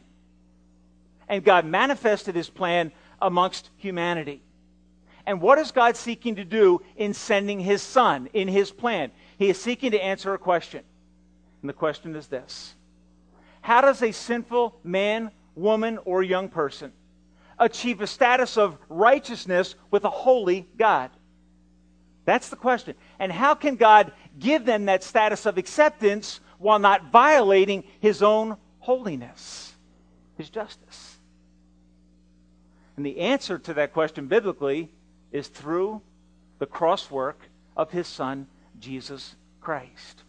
And 1.28 1.44
God 1.44 1.66
manifested 1.66 2.34
his 2.34 2.48
plan 2.48 2.92
amongst 3.20 3.70
humanity. 3.76 4.42
And 5.26 5.42
what 5.42 5.58
is 5.58 5.72
God 5.72 5.96
seeking 5.96 6.36
to 6.36 6.44
do 6.44 6.80
in 6.96 7.12
sending 7.12 7.60
his 7.60 7.82
son 7.82 8.28
in 8.32 8.48
his 8.48 8.70
plan? 8.70 9.10
He 9.36 9.50
is 9.50 9.60
seeking 9.60 9.90
to 9.90 10.02
answer 10.02 10.32
a 10.32 10.38
question. 10.38 10.82
And 11.60 11.68
the 11.68 11.74
question 11.74 12.16
is 12.16 12.28
this 12.28 12.74
How 13.60 13.80
does 13.80 14.02
a 14.02 14.12
sinful 14.12 14.80
man, 14.82 15.30
woman, 15.54 15.98
or 16.04 16.22
young 16.22 16.48
person 16.48 16.92
achieve 17.58 18.00
a 18.00 18.06
status 18.06 18.56
of 18.56 18.78
righteousness 18.88 19.74
with 19.90 20.04
a 20.04 20.10
holy 20.10 20.66
God? 20.78 21.10
That's 22.24 22.50
the 22.50 22.56
question. 22.56 22.94
And 23.18 23.32
how 23.32 23.54
can 23.54 23.76
God 23.76 24.12
give 24.38 24.66
them 24.66 24.84
that 24.84 25.02
status 25.02 25.46
of 25.46 25.56
acceptance 25.56 26.40
while 26.58 26.78
not 26.78 27.10
violating 27.10 27.84
his 28.00 28.22
own 28.22 28.58
holiness, 28.80 29.72
his 30.36 30.50
justice? 30.50 31.07
And 32.98 33.06
the 33.06 33.20
answer 33.20 33.60
to 33.60 33.74
that 33.74 33.92
question 33.92 34.26
biblically 34.26 34.90
is 35.30 35.46
through 35.46 36.02
the 36.58 36.66
cross 36.66 37.08
work 37.12 37.38
of 37.76 37.92
his 37.92 38.08
son, 38.08 38.48
Jesus 38.80 39.36
Christ. 39.60 40.24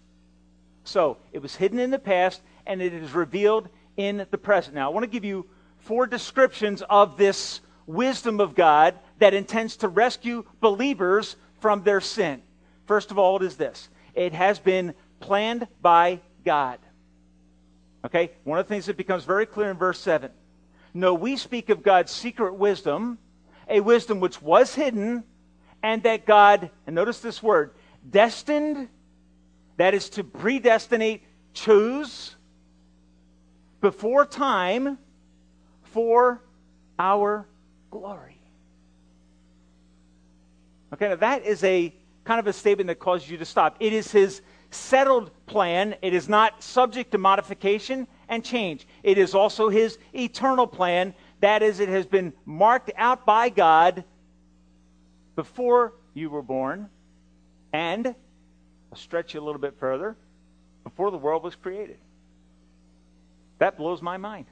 So 0.84 1.18
it 1.32 1.42
was 1.42 1.56
hidden 1.56 1.80
in 1.80 1.90
the 1.90 1.98
past 1.98 2.44
and 2.68 2.80
it 2.80 2.94
is 2.94 3.14
revealed 3.14 3.70
in 3.98 4.28
the 4.30 4.38
present. 4.38 4.76
Now, 4.76 4.88
I 4.88 4.94
want 4.94 5.04
to 5.04 5.10
give 5.10 5.26
you 5.26 5.48
four 5.80 6.06
descriptions 6.06 6.84
of 6.92 7.18
this 7.18 7.62
wisdom 7.88 8.40
of 8.40 8.54
God 8.54 8.94
that 9.18 9.34
intends 9.34 9.78
to 9.78 9.88
rescue 9.88 10.46
believers 10.62 11.38
from 11.62 11.82
their 11.82 12.00
sin. 12.00 12.40
First 12.86 13.10
of 13.10 13.18
all, 13.18 13.38
it 13.38 13.44
is 13.48 13.58
this 13.58 13.90
it 14.14 14.34
has 14.34 14.60
been 14.60 14.94
planned 15.22 15.68
by 15.82 16.20
God. 16.46 16.78
Okay? 18.06 18.30
One 18.44 18.60
of 18.60 18.68
the 18.68 18.70
things 18.72 18.86
that 18.86 18.96
becomes 18.96 19.24
very 19.24 19.48
clear 19.48 19.72
in 19.72 19.78
verse 19.78 20.00
7 20.00 20.30
no, 20.94 21.14
we 21.14 21.38
speak 21.38 21.70
of 21.70 21.84
God's 21.84 22.12
secret 22.12 22.56
wisdom, 22.56 23.20
a 23.68 23.80
wisdom 23.80 24.20
which 24.20 24.42
was 24.42 24.74
hidden, 24.76 25.24
and 25.84 26.04
that 26.04 26.26
God, 26.26 26.72
and 26.86 26.96
notice 26.96 27.20
this 27.20 27.42
word, 27.42 27.72
destined, 28.10 28.90
that 29.78 29.94
is 29.94 30.10
to 30.12 30.24
predestinate, 30.24 31.24
choose, 31.54 32.36
before 33.82 34.26
time, 34.26 34.98
for 35.84 36.42
our 36.98 37.48
glory. 37.90 38.40
Okay, 40.94 41.10
now 41.10 41.16
that 41.16 41.46
is 41.46 41.64
a 41.64 41.94
kind 42.24 42.40
of 42.40 42.48
a 42.48 42.54
statement 42.54 42.88
that 42.88 43.00
causes 43.00 43.30
you 43.30 43.38
to 43.38 43.46
stop. 43.46 43.78
It 43.80 43.94
is 43.94 44.12
his 44.12 44.42
settled 44.72 45.32
plan, 45.46 45.96
it 46.02 46.14
is 46.14 46.30
not 46.30 46.64
subject 46.64 47.12
to 47.12 47.18
modification 47.18 48.08
and 48.28 48.44
change. 48.44 48.88
It 49.04 49.18
is 49.18 49.34
also 49.34 49.70
his 49.70 49.98
eternal 50.14 50.68
plan. 50.68 51.14
That 51.42 51.64
is, 51.64 51.80
it 51.80 51.90
has 51.90 52.06
been 52.06 52.34
marked 52.46 52.92
out 52.98 53.26
by 53.26 53.50
God 53.50 54.04
before 55.36 55.94
you 56.14 56.30
were 56.30 56.42
born, 56.42 56.90
and 57.72 58.08
I'll 58.08 58.98
stretch 58.98 59.34
you 59.34 59.40
a 59.40 59.46
little 59.46 59.62
bit 59.62 59.76
further, 59.80 60.16
before 60.84 61.12
the 61.12 61.18
world 61.18 61.44
was 61.44 61.56
created. 61.56 61.98
That 63.60 63.78
blows 63.78 64.02
my 64.02 64.18
mind. 64.18 64.46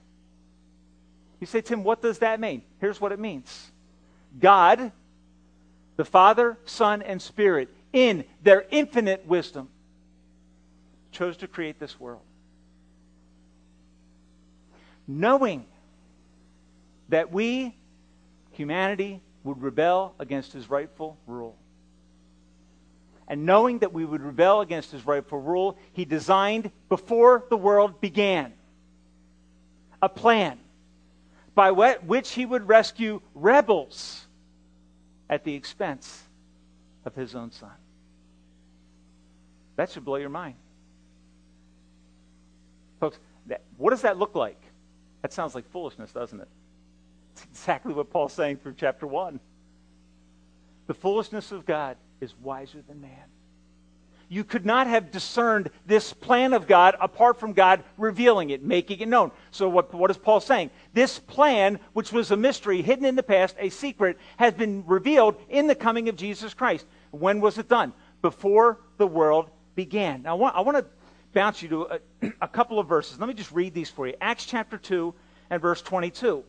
You 1.39 1.47
say, 1.47 1.61
Tim, 1.61 1.83
what 1.83 2.01
does 2.01 2.19
that 2.19 2.39
mean? 2.39 2.61
Here's 2.79 2.99
what 2.99 3.11
it 3.11 3.19
means 3.19 3.71
God, 4.39 4.91
the 5.95 6.05
Father, 6.05 6.57
Son, 6.65 7.01
and 7.01 7.21
Spirit, 7.21 7.69
in 7.93 8.25
their 8.43 8.65
infinite 8.69 9.25
wisdom, 9.25 9.69
chose 11.17 11.37
to 11.37 11.47
create 11.47 11.79
this 11.79 11.99
world 11.99 12.21
knowing 15.07 15.65
that 17.09 17.31
we, 17.31 17.75
humanity, 18.51 19.21
would 19.43 19.61
rebel 19.61 20.13
against 20.19 20.51
his 20.51 20.69
rightful 20.69 21.17
rule. 21.25 21.55
And 23.29 23.45
knowing 23.45 23.79
that 23.79 23.93
we 23.93 24.03
would 24.05 24.21
rebel 24.21 24.61
against 24.61 24.91
his 24.91 25.05
rightful 25.05 25.39
rule, 25.39 25.77
he 25.93 26.05
designed 26.05 26.71
before 26.89 27.45
the 27.49 27.57
world 27.57 28.01
began 28.01 28.53
a 30.01 30.09
plan 30.09 30.59
by 31.55 31.71
which 31.71 32.31
he 32.31 32.45
would 32.45 32.67
rescue 32.67 33.21
rebels 33.33 34.27
at 35.29 35.43
the 35.43 35.55
expense 35.55 36.23
of 37.05 37.15
his 37.15 37.35
own 37.35 37.51
son. 37.51 37.71
That 39.75 39.89
should 39.89 40.05
blow 40.05 40.17
your 40.17 40.29
mind. 40.29 40.55
Folks, 42.99 43.19
that, 43.47 43.61
what 43.77 43.91
does 43.91 44.01
that 44.01 44.17
look 44.17 44.35
like? 44.35 44.59
That 45.21 45.33
sounds 45.33 45.55
like 45.55 45.69
foolishness, 45.71 46.11
doesn't 46.11 46.39
it? 46.39 46.47
It's 47.33 47.43
exactly 47.43 47.93
what 47.93 48.09
Paul's 48.09 48.33
saying 48.33 48.57
through 48.57 48.75
chapter 48.77 49.05
1. 49.05 49.39
The 50.87 50.93
foolishness 50.93 51.51
of 51.51 51.65
God 51.65 51.97
is 52.21 52.33
wiser 52.41 52.81
than 52.87 53.01
man. 53.01 53.11
You 54.29 54.43
could 54.43 54.65
not 54.65 54.87
have 54.87 55.11
discerned 55.11 55.69
this 55.85 56.11
plan 56.11 56.53
of 56.53 56.67
God 56.67 56.97
apart 56.99 57.39
from 57.39 57.53
God 57.53 57.83
revealing 57.97 58.49
it, 58.49 58.61
making 58.61 58.99
it 58.99 59.07
known. 59.07 59.31
So, 59.51 59.69
what, 59.69 59.93
what 59.93 60.11
is 60.11 60.17
Paul 60.17 60.41
saying? 60.41 60.69
This 60.93 61.17
plan, 61.17 61.79
which 61.93 62.11
was 62.11 62.31
a 62.31 62.37
mystery, 62.37 62.81
hidden 62.81 63.05
in 63.05 63.15
the 63.15 63.23
past, 63.23 63.55
a 63.57 63.69
secret, 63.69 64.17
has 64.35 64.53
been 64.53 64.83
revealed 64.85 65.35
in 65.47 65.67
the 65.67 65.75
coming 65.75 66.09
of 66.09 66.17
Jesus 66.17 66.53
Christ. 66.53 66.85
When 67.11 67.39
was 67.39 67.57
it 67.57 67.69
done? 67.69 67.93
Before 68.21 68.79
the 68.97 69.07
world 69.07 69.49
began. 69.75 70.23
Now, 70.23 70.31
I 70.31 70.33
want, 70.33 70.55
I 70.57 70.61
want 70.61 70.77
to 70.77 70.85
bounce 71.37 71.61
you 71.61 71.69
to 71.69 71.81
a, 71.83 71.99
a 72.41 72.47
couple 72.47 72.79
of 72.79 72.87
verses. 72.87 73.19
Let 73.19 73.27
me 73.27 73.35
just 73.35 73.51
read 73.51 73.75
these 73.75 73.91
for 73.91 74.07
you. 74.07 74.15
Acts 74.19 74.43
chapter 74.43 74.75
2 74.75 75.13
and 75.51 75.61
verse 75.61 75.83
22. 75.83 76.43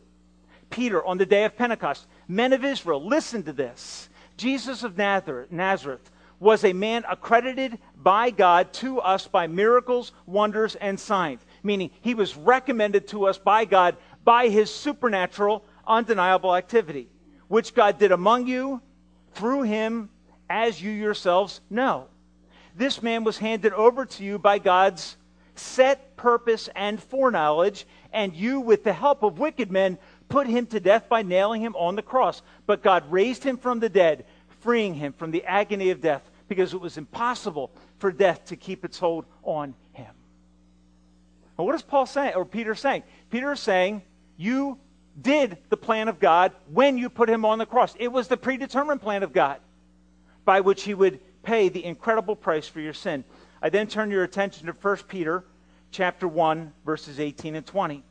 Peter, 0.71 1.05
on 1.05 1.19
the 1.19 1.27
day 1.27 1.43
of 1.45 1.55
Pentecost, 1.55 2.07
men 2.27 2.53
of 2.53 2.65
Israel, 2.65 3.05
listen 3.05 3.43
to 3.43 3.53
this. 3.53 4.09
Jesus 4.35 4.83
of 4.83 4.97
Nazareth 4.97 6.09
was 6.39 6.63
a 6.63 6.73
man 6.73 7.05
accredited 7.07 7.77
by 7.97 8.31
God 8.31 8.73
to 8.73 8.99
us 8.99 9.27
by 9.27 9.45
miracles, 9.45 10.11
wonders, 10.25 10.73
and 10.73 10.99
signs. 10.99 11.41
Meaning, 11.61 11.91
he 12.01 12.15
was 12.15 12.35
recommended 12.35 13.07
to 13.09 13.27
us 13.27 13.37
by 13.37 13.65
God 13.65 13.95
by 14.23 14.47
his 14.47 14.73
supernatural, 14.73 15.63
undeniable 15.85 16.55
activity, 16.55 17.09
which 17.47 17.75
God 17.75 17.99
did 17.99 18.11
among 18.11 18.47
you 18.47 18.81
through 19.33 19.63
him, 19.63 20.09
as 20.49 20.81
you 20.81 20.89
yourselves 20.89 21.61
know. 21.69 22.07
This 22.79 23.03
man 23.03 23.25
was 23.25 23.37
handed 23.37 23.73
over 23.73 24.05
to 24.05 24.23
you 24.23 24.39
by 24.39 24.57
God's 24.57 25.17
set 25.53 26.15
purpose 26.15 26.69
and 26.77 27.03
foreknowledge, 27.03 27.85
and 28.13 28.33
you, 28.33 28.61
with 28.61 28.85
the 28.85 28.93
help 28.93 29.21
of 29.21 29.37
wicked 29.37 29.69
men, 29.69 29.97
put 30.29 30.47
him 30.47 30.65
to 30.67 30.79
death 30.79 31.09
by 31.09 31.21
nailing 31.21 31.61
him 31.61 31.75
on 31.75 31.97
the 31.97 32.01
cross. 32.01 32.41
But 32.65 32.81
God 32.81 33.11
raised 33.11 33.43
him 33.43 33.57
from 33.57 33.81
the 33.81 33.89
dead, 33.89 34.23
freeing 34.61 34.93
him 34.93 35.11
from 35.11 35.31
the 35.31 35.43
agony 35.43 35.89
of 35.89 35.99
death, 35.99 36.21
because 36.47 36.73
it 36.73 36.79
was 36.79 36.97
impossible 36.97 37.69
for 37.97 38.13
death 38.13 38.45
to 38.45 38.55
keep 38.55 38.85
its 38.85 38.97
hold 38.97 39.25
on 39.43 39.75
him. 39.91 40.13
Well, 41.57 41.67
what 41.67 41.75
is 41.75 41.81
Paul 41.81 42.05
saying, 42.05 42.35
or 42.35 42.45
Peter 42.45 42.75
saying? 42.75 43.03
Peter 43.29 43.51
is 43.51 43.59
saying, 43.59 44.03
You 44.37 44.79
did 45.21 45.57
the 45.67 45.75
plan 45.75 46.07
of 46.07 46.21
God 46.21 46.53
when 46.71 46.97
you 46.97 47.09
put 47.09 47.29
him 47.29 47.43
on 47.43 47.57
the 47.57 47.65
cross. 47.65 47.93
It 47.99 48.13
was 48.13 48.29
the 48.29 48.37
predetermined 48.37 49.01
plan 49.01 49.23
of 49.23 49.33
God 49.33 49.59
by 50.45 50.61
which 50.61 50.83
he 50.83 50.93
would 50.93 51.19
pay 51.43 51.69
the 51.69 51.83
incredible 51.83 52.35
price 52.35 52.67
for 52.67 52.79
your 52.79 52.93
sin. 52.93 53.23
I 53.61 53.69
then 53.69 53.87
turn 53.87 54.11
your 54.11 54.23
attention 54.23 54.67
to 54.67 54.73
1 54.73 54.97
Peter 55.07 55.43
chapter 55.91 56.27
1 56.27 56.73
verses 56.85 57.19
18 57.19 57.55
and 57.55 57.65
20. 57.65 58.03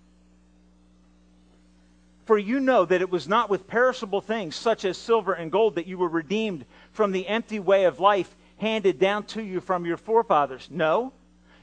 For 2.27 2.37
you 2.37 2.61
know 2.61 2.85
that 2.85 3.01
it 3.01 3.11
was 3.11 3.27
not 3.27 3.49
with 3.49 3.67
perishable 3.67 4.21
things 4.21 4.55
such 4.55 4.85
as 4.85 4.99
silver 4.99 5.33
and 5.33 5.51
gold 5.51 5.77
that 5.77 5.87
you 5.87 5.97
were 5.97 6.09
redeemed 6.09 6.67
from 6.93 7.13
the 7.13 7.27
empty 7.27 7.59
way 7.59 7.85
of 7.85 8.01
life 8.01 8.37
handed 8.59 8.99
down 8.99 9.25
to 9.25 9.43
you 9.43 9.61
from 9.61 9.87
your 9.87 9.97
forefathers. 9.97 10.69
No, 10.71 11.13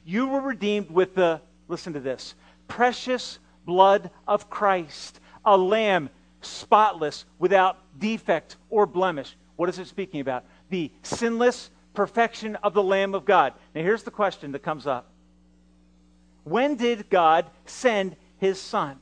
you 0.05 0.27
were 0.27 0.41
redeemed 0.41 0.89
with 0.89 1.13
the, 1.13 1.41
listen 1.67 1.93
to 1.93 1.99
this, 1.99 2.33
precious 2.67 3.37
blood 3.65 4.09
of 4.27 4.49
Christ, 4.49 5.19
a 5.43 5.57
lamb 5.57 6.09
spotless, 6.41 7.25
without 7.37 7.77
defect 7.99 8.55
or 8.69 8.85
blemish. 8.85 9.35
What 9.55 9.69
is 9.69 9.79
it 9.79 9.87
speaking 9.87 10.19
about? 10.19 10.45
The 10.69 10.91
sinless 11.03 11.69
perfection 11.93 12.55
of 12.57 12.73
the 12.73 12.83
Lamb 12.83 13.15
of 13.15 13.25
God. 13.25 13.53
Now, 13.73 13.81
here's 13.81 14.03
the 14.03 14.11
question 14.11 14.51
that 14.51 14.63
comes 14.63 14.85
up 14.85 15.09
When 16.43 16.75
did 16.75 17.09
God 17.09 17.45
send 17.65 18.15
his 18.37 18.61
Son? 18.61 18.99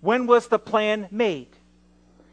When 0.00 0.26
was 0.26 0.48
the 0.48 0.58
plan 0.58 1.08
made? 1.10 1.48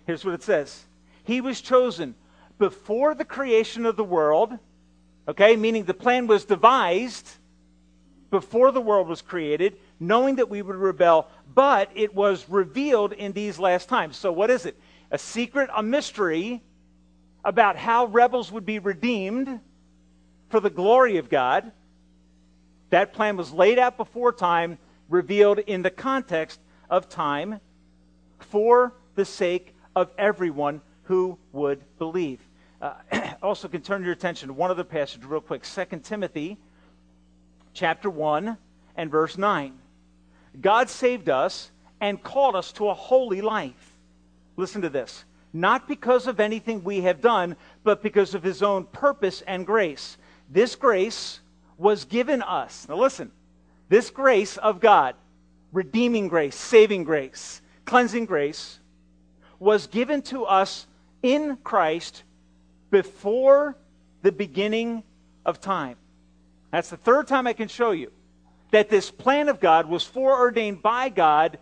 Here's 0.06 0.26
what 0.26 0.34
it 0.34 0.44
says 0.44 0.86
He 1.24 1.42
was 1.42 1.62
chosen 1.62 2.16
before 2.58 3.16
the 3.16 3.26
creation 3.26 3.86
of 3.86 3.96
the 3.96 4.04
world, 4.04 4.58
okay, 5.28 5.56
meaning 5.56 5.84
the 5.84 5.94
plan 5.94 6.28
was 6.28 6.46
devised 6.46 7.30
before 8.30 8.72
the 8.72 8.82
world 8.82 9.08
was 9.08 9.22
created, 9.22 9.78
knowing 10.00 10.36
that 10.38 10.50
we 10.50 10.62
would 10.62 10.76
rebel, 10.76 11.28
but 11.54 11.92
it 11.94 12.16
was 12.16 12.50
revealed 12.50 13.14
in 13.14 13.32
these 13.32 13.60
last 13.60 13.90
times. 13.90 14.18
So, 14.18 14.32
what 14.32 14.50
is 14.50 14.66
it? 14.66 14.80
A 15.12 15.18
secret, 15.18 15.70
a 15.76 15.84
mystery 15.84 16.64
about 17.44 17.76
how 17.76 18.06
rebels 18.06 18.52
would 18.52 18.66
be 18.66 18.80
redeemed 18.80 19.60
for 20.50 20.60
the 20.60 20.70
glory 20.70 21.18
of 21.18 21.30
God. 21.30 21.72
That 22.90 23.14
plan 23.14 23.38
was 23.38 23.52
laid 23.52 23.80
out 23.80 23.98
before 23.98 24.32
time, 24.32 24.78
revealed 25.10 25.60
in 25.60 25.82
the 25.82 25.90
context 25.90 26.60
of 26.90 27.10
time 27.10 27.60
for 28.40 28.94
the 29.16 29.26
sake 29.26 29.74
of 29.96 30.12
everyone 30.18 30.82
who 31.04 31.38
would 31.52 31.82
believe. 31.98 32.40
Uh, 32.82 32.94
also, 33.42 33.68
can 33.68 33.82
turn 33.82 34.04
your 34.04 34.14
attention 34.14 34.48
to 34.48 34.54
one 34.54 34.72
other 34.72 34.84
passage 34.84 35.24
real 35.26 35.42
quick 35.42 35.64
2 35.64 36.00
Timothy 36.04 36.58
chapter 37.74 38.10
1 38.10 38.58
and 38.96 39.12
verse 39.12 39.38
9. 39.38 39.74
God 40.62 40.90
saved 40.90 41.30
us 41.30 41.72
and 42.00 42.22
called 42.22 42.56
us 42.56 42.72
to 42.74 42.90
a 42.90 42.94
holy 42.94 43.42
life. 43.42 43.98
Listen 44.56 44.82
to 44.84 44.90
this. 44.90 45.26
Not 45.54 45.88
because 45.88 46.26
of 46.26 46.40
anything 46.40 46.84
we 46.84 47.02
have 47.02 47.22
done, 47.22 47.56
but 47.84 48.02
because 48.02 48.34
of 48.34 48.42
his 48.44 48.64
own 48.64 48.86
purpose 48.86 49.42
and 49.46 49.66
grace. 49.66 50.18
This 50.50 50.76
grace 50.76 51.40
was 51.78 52.06
given 52.06 52.42
us. 52.42 52.88
Now 52.90 52.98
listen. 52.98 53.32
This 53.90 54.10
grace 54.10 54.58
of 54.58 54.80
God 54.80 55.16
redeeming 55.72 56.28
grace, 56.28 56.56
saving 56.56 57.04
grace, 57.04 57.62
cleansing 57.86 58.26
grace, 58.26 58.80
was 59.60 59.88
given 59.88 60.22
to 60.22 60.46
us 60.46 60.88
in 61.22 61.58
Christ 61.64 62.24
before 62.92 63.76
the 64.22 64.32
beginning 64.32 65.04
of 65.46 65.60
time. 65.60 65.98
That's 66.72 66.90
the 66.90 66.98
third 66.98 67.28
time 67.28 67.48
I 67.48 67.54
can 67.54 67.68
show 67.68 67.92
you 67.92 68.12
that 68.72 68.90
this 68.90 69.12
plan 69.12 69.50
of 69.50 69.60
God 69.60 69.88
was 69.88 70.04
foreordained 70.04 70.82
by 70.82 71.10
God, 71.10 71.60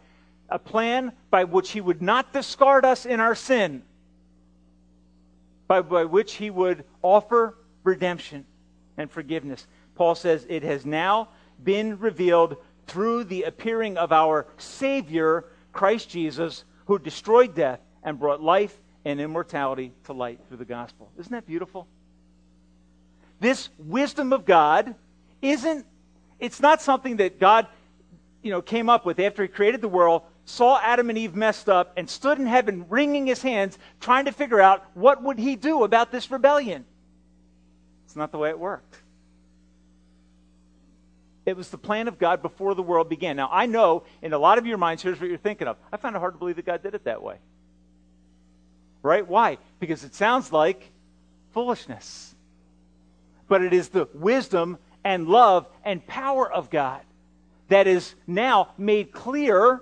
a 0.51 0.59
plan 0.59 1.13
by 1.29 1.45
which 1.45 1.71
He 1.71 1.81
would 1.81 2.01
not 2.01 2.33
discard 2.33 2.85
us 2.85 3.05
in 3.05 3.19
our 3.19 3.35
sin, 3.35 3.83
by, 5.67 5.81
by 5.81 6.05
which 6.05 6.33
He 6.33 6.49
would 6.49 6.83
offer 7.01 7.57
redemption 7.83 8.45
and 8.97 9.09
forgiveness. 9.09 9.65
Paul 9.95 10.15
says, 10.15 10.45
It 10.49 10.63
has 10.63 10.85
now 10.85 11.29
been 11.63 11.97
revealed 11.99 12.57
through 12.87 13.23
the 13.23 13.43
appearing 13.43 13.97
of 13.97 14.11
our 14.11 14.47
Savior, 14.57 15.45
Christ 15.71 16.09
Jesus, 16.09 16.65
who 16.85 16.99
destroyed 16.99 17.55
death 17.55 17.79
and 18.03 18.19
brought 18.19 18.41
life 18.41 18.77
and 19.05 19.19
immortality 19.19 19.93
to 20.05 20.13
light 20.13 20.39
through 20.47 20.57
the 20.57 20.65
gospel. 20.65 21.09
Isn't 21.17 21.31
that 21.31 21.47
beautiful? 21.47 21.87
This 23.39 23.69
wisdom 23.79 24.33
of 24.33 24.45
God 24.45 24.93
isn't, 25.41 25.85
it's 26.39 26.59
not 26.59 26.81
something 26.81 27.17
that 27.17 27.39
God, 27.39 27.67
you 28.43 28.51
know, 28.51 28.61
came 28.61 28.89
up 28.89 29.05
with 29.05 29.19
after 29.19 29.41
he 29.41 29.47
created 29.47 29.81
the 29.81 29.87
world, 29.87 30.23
saw 30.45 30.79
Adam 30.81 31.09
and 31.09 31.17
Eve 31.17 31.35
messed 31.35 31.69
up, 31.69 31.93
and 31.95 32.09
stood 32.09 32.39
in 32.39 32.45
heaven 32.45 32.85
wringing 32.89 33.27
his 33.27 33.41
hands, 33.41 33.77
trying 33.99 34.25
to 34.25 34.31
figure 34.31 34.59
out 34.59 34.85
what 34.93 35.23
would 35.23 35.39
he 35.39 35.55
do 35.55 35.83
about 35.83 36.11
this 36.11 36.31
rebellion. 36.31 36.85
It's 38.05 38.15
not 38.15 38.31
the 38.31 38.37
way 38.37 38.49
it 38.49 38.59
worked. 38.59 38.97
It 41.45 41.57
was 41.57 41.69
the 41.69 41.77
plan 41.77 42.07
of 42.07 42.19
God 42.19 42.41
before 42.41 42.75
the 42.75 42.83
world 42.83 43.09
began. 43.09 43.35
Now, 43.35 43.49
I 43.51 43.65
know 43.65 44.03
in 44.21 44.33
a 44.33 44.37
lot 44.37 44.57
of 44.57 44.65
your 44.65 44.77
minds, 44.77 45.01
here's 45.01 45.19
what 45.19 45.29
you're 45.29 45.37
thinking 45.37 45.67
of. 45.67 45.77
I 45.91 45.97
find 45.97 46.15
it 46.15 46.19
hard 46.19 46.33
to 46.33 46.39
believe 46.39 46.57
that 46.57 46.65
God 46.65 46.83
did 46.83 46.93
it 46.93 47.05
that 47.05 47.23
way. 47.23 47.37
Right? 49.01 49.27
Why? 49.27 49.57
Because 49.79 50.03
it 50.03 50.13
sounds 50.13 50.51
like 50.51 50.91
foolishness. 51.53 52.35
But 53.47 53.63
it 53.63 53.73
is 53.73 53.89
the 53.89 54.07
wisdom 54.13 54.77
and 55.03 55.27
love 55.27 55.67
and 55.83 56.05
power 56.05 56.51
of 56.51 56.69
God 56.69 57.01
that 57.69 57.87
is 57.87 58.13
now 58.27 58.69
made 58.77 59.11
clear 59.11 59.81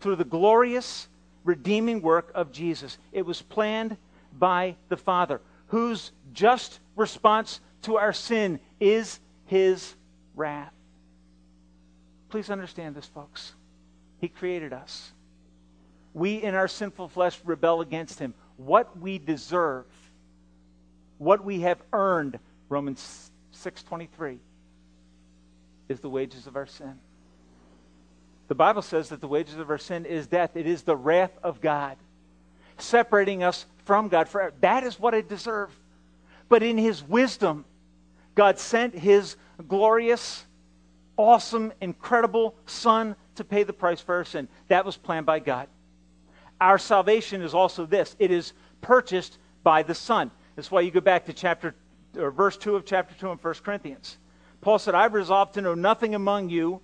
through 0.00 0.16
the 0.16 0.24
glorious 0.24 1.08
redeeming 1.44 2.02
work 2.02 2.30
of 2.34 2.52
Jesus. 2.52 2.98
It 3.12 3.24
was 3.24 3.42
planned 3.42 3.96
by 4.38 4.76
the 4.88 4.96
Father, 4.96 5.40
whose 5.68 6.12
just 6.32 6.80
response 6.96 7.60
to 7.82 7.96
our 7.96 8.12
sin 8.12 8.60
is 8.80 9.20
his 9.46 9.94
wrath. 10.34 10.72
Please 12.28 12.50
understand 12.50 12.94
this, 12.94 13.06
folks. 13.06 13.54
He 14.20 14.28
created 14.28 14.72
us. 14.72 15.12
We, 16.14 16.42
in 16.42 16.54
our 16.54 16.68
sinful 16.68 17.08
flesh, 17.08 17.38
rebel 17.44 17.80
against 17.80 18.18
Him. 18.18 18.34
What 18.56 18.98
we 18.98 19.18
deserve, 19.18 19.84
what 21.18 21.44
we 21.44 21.60
have 21.60 21.78
earned, 21.92 22.38
Romans 22.68 23.30
6.23, 23.54 24.38
is 25.88 26.00
the 26.00 26.08
wages 26.08 26.46
of 26.46 26.56
our 26.56 26.66
sin. 26.66 26.98
The 28.48 28.54
Bible 28.54 28.82
says 28.82 29.08
that 29.08 29.20
the 29.20 29.28
wages 29.28 29.56
of 29.56 29.70
our 29.70 29.78
sin 29.78 30.04
is 30.04 30.26
death. 30.26 30.56
It 30.56 30.66
is 30.66 30.82
the 30.82 30.96
wrath 30.96 31.36
of 31.42 31.60
God, 31.60 31.96
separating 32.78 33.42
us 33.42 33.66
from 33.84 34.08
God 34.08 34.28
forever. 34.28 34.54
That 34.60 34.84
is 34.84 35.00
what 35.00 35.14
I 35.14 35.20
deserve. 35.20 35.70
But 36.48 36.62
in 36.62 36.78
His 36.78 37.02
wisdom, 37.02 37.64
God 38.34 38.58
sent 38.58 38.94
His 38.94 39.36
glorious, 39.66 40.44
awesome, 41.16 41.72
incredible 41.80 42.54
Son 42.66 43.16
to 43.34 43.44
pay 43.44 43.64
the 43.64 43.72
price 43.72 44.00
for 44.00 44.14
our 44.14 44.24
sin. 44.24 44.48
That 44.68 44.84
was 44.84 44.96
planned 44.96 45.26
by 45.26 45.40
God. 45.40 45.68
Our 46.60 46.78
salvation 46.78 47.42
is 47.42 47.52
also 47.52 47.84
this 47.84 48.16
it 48.18 48.30
is 48.30 48.52
purchased 48.80 49.38
by 49.62 49.82
the 49.82 49.94
Son. 49.94 50.30
That's 50.54 50.70
why 50.70 50.82
you 50.82 50.90
go 50.90 51.00
back 51.00 51.26
to 51.26 51.32
chapter 51.32 51.74
or 52.16 52.30
verse 52.30 52.56
2 52.56 52.76
of 52.76 52.86
chapter 52.86 53.14
2 53.18 53.30
in 53.32 53.38
1 53.38 53.54
Corinthians. 53.62 54.18
Paul 54.60 54.78
said, 54.78 54.94
I've 54.94 55.14
resolved 55.14 55.54
to 55.54 55.60
know 55.60 55.74
nothing 55.74 56.14
among 56.14 56.48
you 56.48 56.80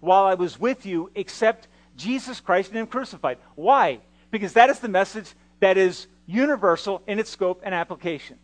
while 0.00 0.24
I 0.24 0.34
was 0.34 0.58
with 0.58 0.86
you 0.86 1.10
except 1.14 1.68
Jesus 1.96 2.40
Christ 2.40 2.70
and 2.70 2.78
Him 2.78 2.86
crucified. 2.86 3.38
Why? 3.54 4.00
Because 4.30 4.52
that 4.54 4.70
is 4.70 4.80
the 4.80 4.88
message 4.88 5.32
that 5.60 5.76
is 5.76 6.06
universal 6.26 7.02
in 7.06 7.18
its 7.18 7.30
scope 7.30 7.62
and 7.64 7.74
application. 7.74 8.38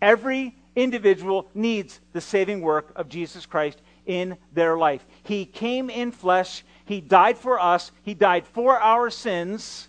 Every 0.00 0.56
individual 0.74 1.48
needs 1.54 2.00
the 2.12 2.20
saving 2.20 2.60
work 2.60 2.92
of 2.96 3.08
Jesus 3.08 3.46
Christ 3.46 3.80
in 4.04 4.36
their 4.52 4.76
life. 4.76 5.04
He 5.24 5.46
came 5.46 5.90
in 5.90 6.12
flesh, 6.12 6.64
He 6.84 7.00
died 7.00 7.38
for 7.38 7.60
us, 7.60 7.90
He 8.02 8.14
died 8.14 8.46
for 8.46 8.78
our 8.78 9.10
sins, 9.10 9.88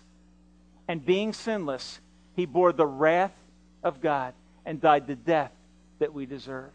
and 0.86 1.04
being 1.04 1.32
sinless, 1.32 2.00
He 2.34 2.46
bore 2.46 2.72
the 2.72 2.86
wrath 2.86 3.34
of 3.82 4.00
God 4.00 4.34
and 4.64 4.80
died 4.80 5.06
the 5.06 5.16
death 5.16 5.52
that 5.98 6.12
we 6.12 6.26
deserve. 6.26 6.72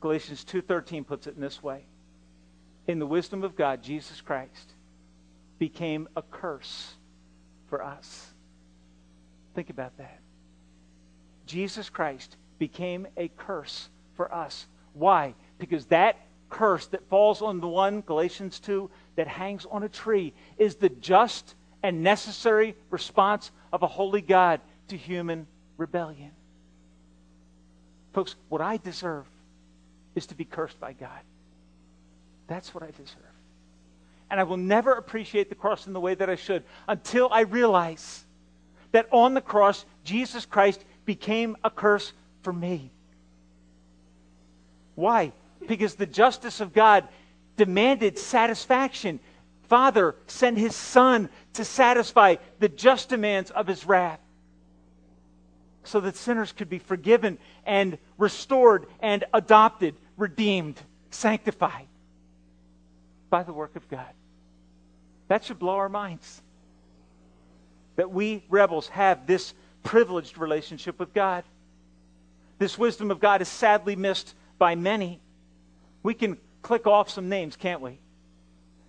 Galatians 0.00 0.44
2:13 0.44 1.04
puts 1.04 1.26
it 1.26 1.34
in 1.34 1.40
this 1.40 1.62
way. 1.62 1.84
In 2.86 2.98
the 2.98 3.06
wisdom 3.06 3.44
of 3.44 3.56
God, 3.56 3.82
Jesus 3.82 4.20
Christ 4.20 4.72
became 5.58 6.08
a 6.16 6.22
curse 6.22 6.94
for 7.68 7.82
us. 7.82 8.32
Think 9.54 9.70
about 9.70 9.96
that. 9.98 10.18
Jesus 11.46 11.88
Christ 11.88 12.36
became 12.58 13.06
a 13.16 13.28
curse 13.28 13.88
for 14.14 14.32
us. 14.34 14.66
Why? 14.94 15.34
Because 15.58 15.86
that 15.86 16.16
curse 16.50 16.86
that 16.88 17.08
falls 17.08 17.42
on 17.42 17.60
the 17.60 17.68
one, 17.68 18.02
Galatians 18.02 18.60
2, 18.60 18.90
that 19.16 19.26
hangs 19.26 19.66
on 19.70 19.82
a 19.82 19.88
tree 19.88 20.32
is 20.58 20.76
the 20.76 20.88
just 20.88 21.54
and 21.82 22.02
necessary 22.02 22.76
response 22.90 23.50
of 23.72 23.82
a 23.82 23.86
holy 23.86 24.20
God 24.20 24.60
to 24.88 24.96
human 24.96 25.46
rebellion. 25.76 26.30
Folks, 28.12 28.36
what 28.48 28.60
I 28.60 28.76
deserve 28.76 29.26
is 30.14 30.26
to 30.26 30.34
be 30.34 30.44
cursed 30.44 30.78
by 30.78 30.92
God. 30.92 31.20
That's 32.52 32.74
what 32.74 32.82
I 32.82 32.90
deserve. 32.90 33.16
And 34.30 34.38
I 34.38 34.42
will 34.42 34.58
never 34.58 34.92
appreciate 34.92 35.48
the 35.48 35.54
cross 35.54 35.86
in 35.86 35.94
the 35.94 36.00
way 36.00 36.14
that 36.14 36.28
I 36.28 36.34
should 36.36 36.64
until 36.86 37.30
I 37.32 37.40
realize 37.40 38.24
that 38.90 39.08
on 39.10 39.32
the 39.32 39.40
cross, 39.40 39.86
Jesus 40.04 40.44
Christ 40.44 40.84
became 41.06 41.56
a 41.64 41.70
curse 41.70 42.12
for 42.42 42.52
me. 42.52 42.92
Why? 44.96 45.32
Because 45.66 45.94
the 45.94 46.04
justice 46.04 46.60
of 46.60 46.74
God 46.74 47.08
demanded 47.56 48.18
satisfaction. 48.18 49.18
Father 49.62 50.14
sent 50.26 50.58
his 50.58 50.76
Son 50.76 51.30
to 51.54 51.64
satisfy 51.64 52.36
the 52.58 52.68
just 52.68 53.08
demands 53.08 53.50
of 53.50 53.66
his 53.66 53.86
wrath 53.86 54.20
so 55.84 56.00
that 56.00 56.16
sinners 56.16 56.52
could 56.52 56.68
be 56.68 56.78
forgiven 56.78 57.38
and 57.64 57.96
restored 58.18 58.84
and 59.00 59.24
adopted, 59.32 59.94
redeemed, 60.18 60.78
sanctified 61.10 61.86
by 63.32 63.42
the 63.42 63.52
work 63.52 63.76
of 63.76 63.88
God. 63.88 64.12
That 65.28 65.42
should 65.42 65.58
blow 65.58 65.76
our 65.76 65.88
minds. 65.88 66.42
That 67.96 68.10
we 68.10 68.44
rebels 68.50 68.88
have 68.88 69.26
this 69.26 69.54
privileged 69.82 70.36
relationship 70.36 70.98
with 70.98 71.14
God. 71.14 71.42
This 72.58 72.76
wisdom 72.76 73.10
of 73.10 73.20
God 73.20 73.40
is 73.40 73.48
sadly 73.48 73.96
missed 73.96 74.34
by 74.58 74.74
many. 74.74 75.18
We 76.02 76.12
can 76.12 76.36
click 76.60 76.86
off 76.86 77.08
some 77.08 77.30
names, 77.30 77.56
can't 77.56 77.80
we? 77.80 77.98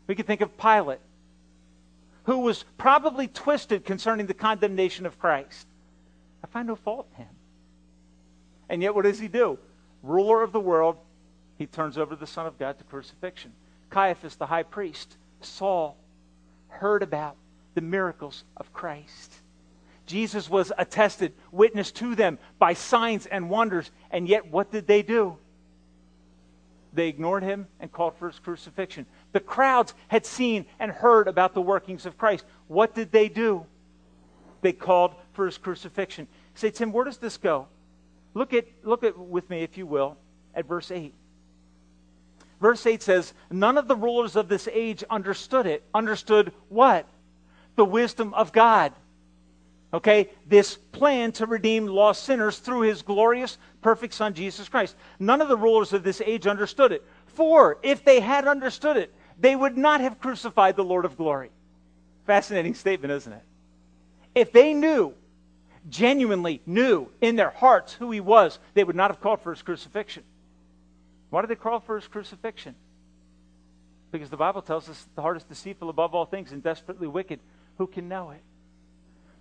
We 0.08 0.16
can 0.16 0.26
think 0.26 0.42
of 0.42 0.58
Pilate, 0.58 1.00
who 2.26 2.40
was 2.40 2.66
probably 2.78 3.30
twisted 3.30 3.86
concerning 3.86 4.26
the 4.26 4.34
condemnation 4.34 5.06
of 5.06 5.18
Christ. 5.18 5.66
I 6.44 6.48
find 6.48 6.68
no 6.68 6.76
fault 6.76 7.08
in 7.14 7.24
him. 7.24 7.36
And 8.68 8.82
yet, 8.84 8.94
what 8.94 9.06
does 9.06 9.20
he 9.20 9.30
do? 9.30 9.58
Ruler 10.02 10.44
of 10.44 10.52
the 10.52 10.60
world, 10.60 10.98
he 11.58 11.66
turns 11.66 11.98
over 11.98 12.18
the 12.18 12.28
Son 12.28 12.46
of 12.46 12.60
God 12.60 12.78
to 12.78 12.84
crucifixion. 12.84 13.54
Caiaphas, 13.94 14.36
the 14.36 14.48
high 14.48 14.64
priest, 14.64 15.18
Saul, 15.42 15.96
heard 16.68 17.04
about 17.04 17.36
the 17.76 17.82
miracles 17.82 18.44
of 18.58 18.74
Christ. 18.74 19.32
Jesus 20.08 20.50
was 20.50 20.72
attested, 20.80 21.34
witnessed 21.52 21.96
to 21.98 22.16
them 22.16 22.40
by 22.58 22.74
signs 22.74 23.28
and 23.28 23.52
wonders, 23.52 23.92
and 24.10 24.28
yet 24.28 24.48
what 24.48 24.72
did 24.72 24.88
they 24.88 25.04
do? 25.04 25.38
They 26.92 27.08
ignored 27.08 27.44
him 27.44 27.68
and 27.80 27.92
called 27.92 28.16
for 28.18 28.30
his 28.30 28.40
crucifixion. 28.40 29.06
The 29.32 29.40
crowds 29.40 29.94
had 30.08 30.26
seen 30.26 30.66
and 30.80 30.92
heard 30.92 31.28
about 31.28 31.54
the 31.54 31.62
workings 31.62 32.08
of 32.08 32.18
Christ. 32.18 32.46
What 32.68 32.96
did 32.96 33.12
they 33.12 33.30
do? 33.30 33.64
They 34.62 34.74
called 34.74 35.14
for 35.34 35.46
his 35.46 35.60
crucifixion. 35.60 36.28
say, 36.56 36.72
Tim, 36.72 36.92
where 36.92 37.06
does 37.06 37.18
this 37.18 37.38
go? 37.38 37.68
Look 38.34 38.54
at 38.54 38.66
look 38.84 39.04
at 39.04 39.18
with 39.18 39.48
me, 39.52 39.62
if 39.62 39.78
you 39.78 39.86
will, 39.86 40.18
at 40.56 40.66
verse 40.66 40.90
8. 40.90 41.14
Verse 42.64 42.86
8 42.86 43.04
says, 43.04 43.34
None 43.52 43.78
of 43.78 43.90
the 43.90 43.96
rulers 43.98 44.38
of 44.38 44.48
this 44.48 44.70
age 44.72 45.04
understood 45.10 45.66
it. 45.66 45.84
Understood 45.94 46.54
what? 46.70 47.06
The 47.76 47.84
wisdom 47.84 48.34
of 48.34 48.54
God. 48.54 48.94
Okay? 49.94 50.30
This 50.48 50.76
plan 50.76 51.34
to 51.34 51.46
redeem 51.46 51.88
lost 51.88 52.24
sinners 52.24 52.60
through 52.60 52.84
his 52.84 53.02
glorious, 53.02 53.58
perfect 53.82 54.14
Son, 54.14 54.34
Jesus 54.34 54.70
Christ. 54.70 54.96
None 55.20 55.42
of 55.42 55.50
the 55.50 55.58
rulers 55.58 55.92
of 55.92 56.04
this 56.04 56.22
age 56.22 56.48
understood 56.48 56.94
it. 56.94 57.04
For 57.26 57.80
if 57.84 58.06
they 58.06 58.22
had 58.22 58.48
understood 58.48 58.96
it, 58.96 59.14
they 59.38 59.58
would 59.58 59.78
not 59.78 60.00
have 60.00 60.22
crucified 60.22 60.78
the 60.78 60.86
Lord 60.86 61.04
of 61.04 61.18
glory. 61.18 61.52
Fascinating 62.26 62.76
statement, 62.76 63.12
isn't 63.12 63.34
it? 63.34 63.44
If 64.36 64.54
they 64.54 64.74
knew, 64.74 65.14
genuinely 65.90 66.62
knew 66.66 67.10
in 67.20 67.36
their 67.36 67.50
hearts 67.50 67.92
who 67.92 68.10
he 68.12 68.22
was, 68.22 68.58
they 68.74 68.86
would 68.86 68.96
not 68.96 69.12
have 69.12 69.20
called 69.20 69.42
for 69.42 69.52
his 69.52 69.62
crucifixion. 69.62 70.24
Why 71.34 71.42
did 71.42 71.50
they 71.50 71.56
call 71.56 71.80
for 71.80 71.96
his 71.96 72.08
crucifixion? 72.08 72.76
Because 74.12 74.30
the 74.30 74.38
Bible 74.38 74.62
tells 74.62 74.88
us 74.88 75.08
the 75.16 75.24
heart 75.24 75.36
is 75.36 75.44
deceitful 75.44 75.90
above 75.90 76.14
all 76.14 76.28
things 76.28 76.52
and 76.52 76.62
desperately 76.62 77.08
wicked. 77.08 77.40
Who 77.80 77.88
can 77.88 78.08
know 78.08 78.30
it? 78.30 78.44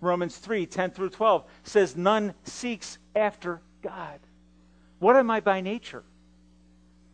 Romans 0.01 0.37
3 0.37 0.65
10 0.65 0.89
through 0.89 1.11
12 1.11 1.43
says, 1.61 1.95
None 1.95 2.33
seeks 2.45 2.97
after 3.15 3.61
God. 3.83 4.19
What 4.97 5.15
am 5.15 5.29
I 5.29 5.39
by 5.39 5.61
nature? 5.61 6.03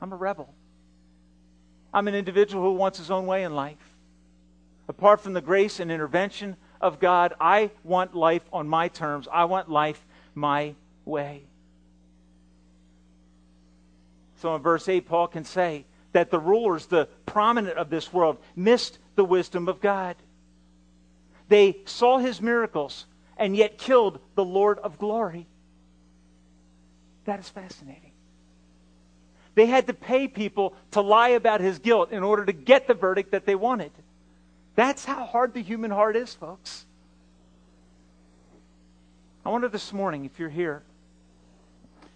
I'm 0.01 0.13
a 0.13 0.15
rebel. 0.15 0.53
I'm 1.93 2.07
an 2.07 2.15
individual 2.15 2.63
who 2.63 2.71
wants 2.71 2.99
his 2.99 3.11
own 3.11 3.25
way 3.25 3.43
in 3.43 3.53
life. 3.53 3.97
Apart 4.87 5.19
from 5.19 5.33
the 5.33 5.41
grace 5.41 5.81
and 5.81 5.91
intervention 5.91 6.55
of 6.79 7.01
God, 7.01 7.33
I 7.41 7.71
want 7.83 8.15
life 8.15 8.43
on 8.53 8.69
my 8.69 8.87
terms. 8.87 9.27
I 9.29 9.43
want 9.43 9.69
life 9.69 10.07
my 10.35 10.73
way. 11.03 11.48
So 14.39 14.55
in 14.55 14.61
verse 14.61 14.87
8, 14.87 15.05
Paul 15.05 15.27
can 15.27 15.43
say 15.43 15.85
that 16.13 16.31
the 16.31 16.39
rulers, 16.39 16.85
the 16.85 17.07
prominent 17.25 17.77
of 17.77 17.89
this 17.89 18.11
world, 18.11 18.37
missed 18.55 18.97
the 19.15 19.25
wisdom 19.25 19.67
of 19.67 19.81
God. 19.81 20.15
They 21.49 21.79
saw 21.85 22.19
his 22.19 22.41
miracles 22.41 23.05
and 23.37 23.55
yet 23.55 23.77
killed 23.77 24.19
the 24.35 24.45
Lord 24.45 24.79
of 24.79 24.97
glory. 24.97 25.47
That 27.25 27.39
is 27.39 27.49
fascinating. 27.49 28.11
They 29.55 29.65
had 29.65 29.87
to 29.87 29.93
pay 29.93 30.27
people 30.27 30.73
to 30.91 31.01
lie 31.01 31.29
about 31.29 31.59
his 31.59 31.79
guilt 31.79 32.11
in 32.11 32.23
order 32.23 32.45
to 32.45 32.53
get 32.53 32.87
the 32.87 32.93
verdict 32.93 33.31
that 33.31 33.45
they 33.45 33.55
wanted. 33.55 33.91
That's 34.75 35.03
how 35.03 35.25
hard 35.25 35.53
the 35.53 35.61
human 35.61 35.91
heart 35.91 36.15
is, 36.15 36.33
folks. 36.33 36.85
I 39.45 39.49
wonder 39.49 39.67
this 39.67 39.91
morning 39.91 40.23
if 40.23 40.39
you're 40.39 40.47
here, 40.47 40.83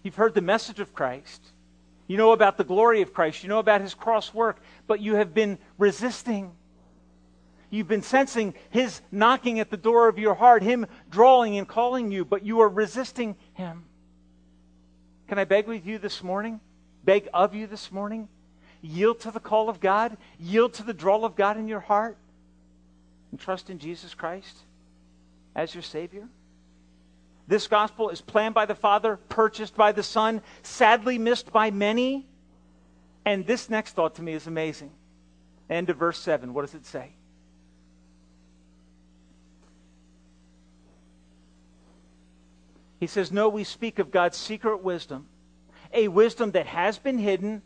you've 0.03 0.15
heard 0.15 0.36
the 0.36 0.41
message 0.41 0.79
of 0.79 0.93
Christ, 0.93 1.43
you 2.07 2.17
know 2.17 2.31
about 2.31 2.57
the 2.57 2.63
glory 2.63 3.01
of 3.01 3.13
Christ. 3.13 3.43
You 3.43 3.49
know 3.49 3.59
about 3.59 3.81
his 3.81 3.93
cross 3.93 4.33
work, 4.33 4.61
but 4.87 4.99
you 4.99 5.15
have 5.15 5.33
been 5.33 5.57
resisting. 5.77 6.51
You've 7.69 7.87
been 7.87 8.03
sensing 8.03 8.53
his 8.69 9.01
knocking 9.11 9.59
at 9.59 9.69
the 9.69 9.77
door 9.77 10.07
of 10.07 10.19
your 10.19 10.35
heart, 10.35 10.63
him 10.63 10.85
drawing 11.09 11.57
and 11.57 11.67
calling 11.67 12.11
you, 12.11 12.25
but 12.25 12.45
you 12.45 12.59
are 12.61 12.69
resisting 12.69 13.35
him. 13.53 13.85
Can 15.27 15.39
I 15.39 15.45
beg 15.45 15.67
with 15.67 15.85
you 15.85 15.97
this 15.97 16.21
morning? 16.21 16.59
Beg 17.03 17.29
of 17.33 17.55
you 17.55 17.65
this 17.67 17.91
morning? 17.91 18.27
Yield 18.81 19.21
to 19.21 19.31
the 19.31 19.39
call 19.39 19.69
of 19.69 19.79
God, 19.79 20.17
yield 20.37 20.73
to 20.75 20.83
the 20.83 20.93
draw 20.93 21.23
of 21.23 21.35
God 21.35 21.57
in 21.57 21.67
your 21.67 21.79
heart, 21.79 22.17
and 23.31 23.39
trust 23.39 23.69
in 23.69 23.79
Jesus 23.79 24.13
Christ 24.13 24.57
as 25.55 25.73
your 25.73 25.81
Savior. 25.81 26.27
This 27.47 27.67
gospel 27.67 28.10
is 28.10 28.21
planned 28.21 28.56
by 28.56 28.65
the 28.65 28.75
Father, 28.75 29.17
purchased 29.29 29.75
by 29.75 29.91
the 29.91 30.03
Son, 30.03 30.41
sadly 30.62 31.17
missed 31.17 31.51
by 31.51 31.71
many. 31.71 32.25
And 33.25 33.45
this 33.45 33.69
next 33.69 33.93
thought 33.93 34.15
to 34.15 34.21
me 34.21 34.34
is 34.34 34.47
amazing. 34.47 34.91
End 35.69 35.89
of 35.89 35.97
verse 35.97 36.19
7. 36.19 36.53
What 36.53 36.62
does 36.62 36.75
it 36.75 36.86
say? 36.86 37.13
He 42.99 43.08
says, 43.08 43.32
No, 43.32 43.49
we 43.49 43.65
speak 43.65 43.99
of 43.99 44.12
God's 44.12 44.38
secret 44.38 44.82
wisdom, 44.82 45.27
a 45.91 46.08
wisdom 46.08 46.51
that 46.51 46.67
has 46.67 46.97
been 46.97 47.17
hidden 47.17 47.62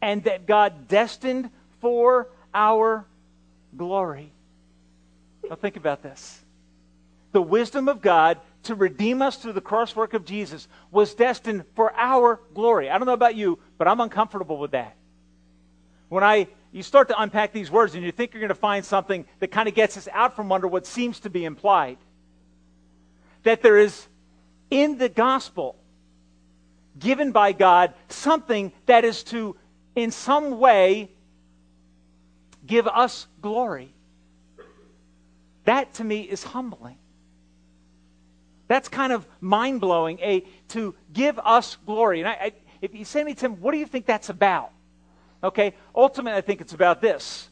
and 0.00 0.24
that 0.24 0.46
God 0.46 0.88
destined 0.88 1.50
for 1.80 2.28
our 2.52 3.06
glory. 3.76 4.32
Now, 5.48 5.54
think 5.54 5.76
about 5.76 6.02
this. 6.02 6.40
The 7.30 7.40
wisdom 7.40 7.88
of 7.88 8.02
God 8.02 8.40
to 8.64 8.74
redeem 8.74 9.22
us 9.22 9.36
through 9.36 9.52
the 9.52 9.60
cross 9.60 9.96
work 9.96 10.14
of 10.14 10.24
Jesus 10.24 10.68
was 10.90 11.14
destined 11.14 11.64
for 11.74 11.92
our 11.94 12.40
glory. 12.54 12.88
I 12.88 12.98
don't 12.98 13.06
know 13.06 13.12
about 13.12 13.34
you, 13.34 13.58
but 13.78 13.88
I'm 13.88 14.00
uncomfortable 14.00 14.58
with 14.58 14.70
that. 14.72 14.96
When 16.08 16.22
I 16.22 16.48
you 16.72 16.82
start 16.82 17.08
to 17.08 17.20
unpack 17.20 17.52
these 17.52 17.70
words 17.70 17.94
and 17.94 18.02
you 18.02 18.10
think 18.10 18.32
you're 18.32 18.40
going 18.40 18.48
to 18.48 18.54
find 18.54 18.84
something 18.84 19.26
that 19.40 19.48
kind 19.48 19.68
of 19.68 19.74
gets 19.74 19.98
us 19.98 20.08
out 20.10 20.34
from 20.34 20.50
under 20.50 20.66
what 20.66 20.86
seems 20.86 21.20
to 21.20 21.30
be 21.30 21.44
implied. 21.44 21.98
That 23.42 23.60
there 23.60 23.76
is 23.76 24.06
in 24.70 24.96
the 24.96 25.10
gospel 25.10 25.76
given 26.98 27.30
by 27.30 27.52
God 27.52 27.92
something 28.08 28.72
that 28.86 29.04
is 29.04 29.22
to 29.24 29.54
in 29.94 30.10
some 30.10 30.58
way 30.58 31.10
give 32.66 32.88
us 32.88 33.26
glory. 33.42 33.92
That 35.64 35.92
to 35.94 36.04
me 36.04 36.22
is 36.22 36.42
humbling. 36.42 36.96
That's 38.72 38.88
kind 38.88 39.12
of 39.12 39.26
mind 39.38 39.82
blowing. 39.82 40.18
A 40.20 40.46
to 40.68 40.94
give 41.12 41.38
us 41.38 41.76
glory. 41.84 42.20
And 42.20 42.28
I, 42.30 42.32
I, 42.32 42.52
if 42.80 42.94
you 42.94 43.04
say 43.04 43.20
to 43.20 43.26
me, 43.26 43.34
Tim, 43.34 43.60
what 43.60 43.72
do 43.72 43.76
you 43.76 43.84
think 43.84 44.06
that's 44.06 44.30
about? 44.30 44.70
Okay, 45.44 45.74
ultimately, 45.94 46.38
I 46.38 46.40
think 46.40 46.62
it's 46.62 46.72
about 46.72 47.02
this: 47.02 47.50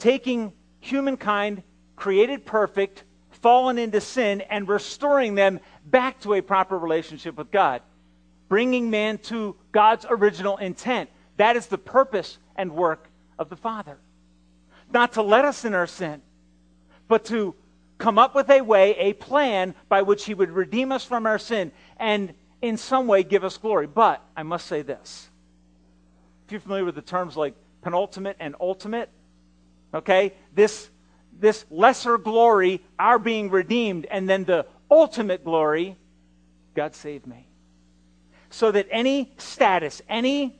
taking 0.00 0.52
humankind, 0.80 1.62
created 1.94 2.44
perfect, 2.44 3.04
fallen 3.30 3.78
into 3.78 4.00
sin, 4.00 4.40
and 4.40 4.66
restoring 4.66 5.36
them 5.36 5.60
back 5.84 6.18
to 6.22 6.34
a 6.34 6.40
proper 6.40 6.76
relationship 6.76 7.36
with 7.36 7.52
God, 7.52 7.80
bringing 8.48 8.90
man 8.90 9.18
to 9.18 9.54
God's 9.70 10.04
original 10.10 10.56
intent. 10.56 11.10
That 11.36 11.54
is 11.54 11.68
the 11.68 11.78
purpose 11.78 12.38
and 12.56 12.72
work 12.72 13.08
of 13.38 13.50
the 13.50 13.56
Father. 13.56 13.98
Not 14.92 15.12
to 15.12 15.22
let 15.22 15.44
us 15.44 15.64
in 15.64 15.74
our 15.74 15.86
sin, 15.86 16.22
but 17.06 17.26
to 17.26 17.54
come 18.00 18.18
up 18.18 18.34
with 18.34 18.50
a 18.50 18.62
way, 18.62 18.96
a 18.96 19.12
plan 19.12 19.74
by 19.88 20.02
which 20.02 20.24
He 20.24 20.34
would 20.34 20.50
redeem 20.50 20.90
us 20.90 21.04
from 21.04 21.26
our 21.26 21.38
sin 21.38 21.70
and 21.98 22.34
in 22.60 22.76
some 22.76 23.06
way 23.06 23.22
give 23.22 23.44
us 23.44 23.56
glory. 23.58 23.86
But 23.86 24.24
I 24.36 24.42
must 24.42 24.66
say 24.66 24.82
this. 24.82 25.28
If 26.46 26.52
you're 26.52 26.60
familiar 26.60 26.84
with 26.84 26.96
the 26.96 27.02
terms 27.02 27.36
like 27.36 27.54
penultimate 27.82 28.36
and 28.40 28.56
ultimate, 28.60 29.10
okay, 29.94 30.32
this, 30.54 30.90
this 31.38 31.64
lesser 31.70 32.18
glory, 32.18 32.82
our 32.98 33.18
being 33.18 33.50
redeemed, 33.50 34.06
and 34.06 34.28
then 34.28 34.44
the 34.44 34.66
ultimate 34.90 35.44
glory, 35.44 35.96
God 36.74 36.96
save 36.96 37.26
me. 37.26 37.46
So 38.48 38.72
that 38.72 38.88
any 38.90 39.32
status, 39.38 40.02
any 40.08 40.56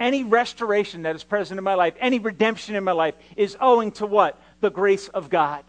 any 0.00 0.24
restoration 0.24 1.02
that 1.02 1.14
is 1.14 1.22
present 1.22 1.56
in 1.56 1.62
my 1.62 1.74
life, 1.74 1.94
any 2.00 2.18
redemption 2.18 2.74
in 2.74 2.82
my 2.82 2.90
life 2.90 3.14
is 3.36 3.56
owing 3.60 3.92
to 3.92 4.06
what? 4.06 4.40
The 4.60 4.68
grace 4.68 5.06
of 5.06 5.30
God. 5.30 5.64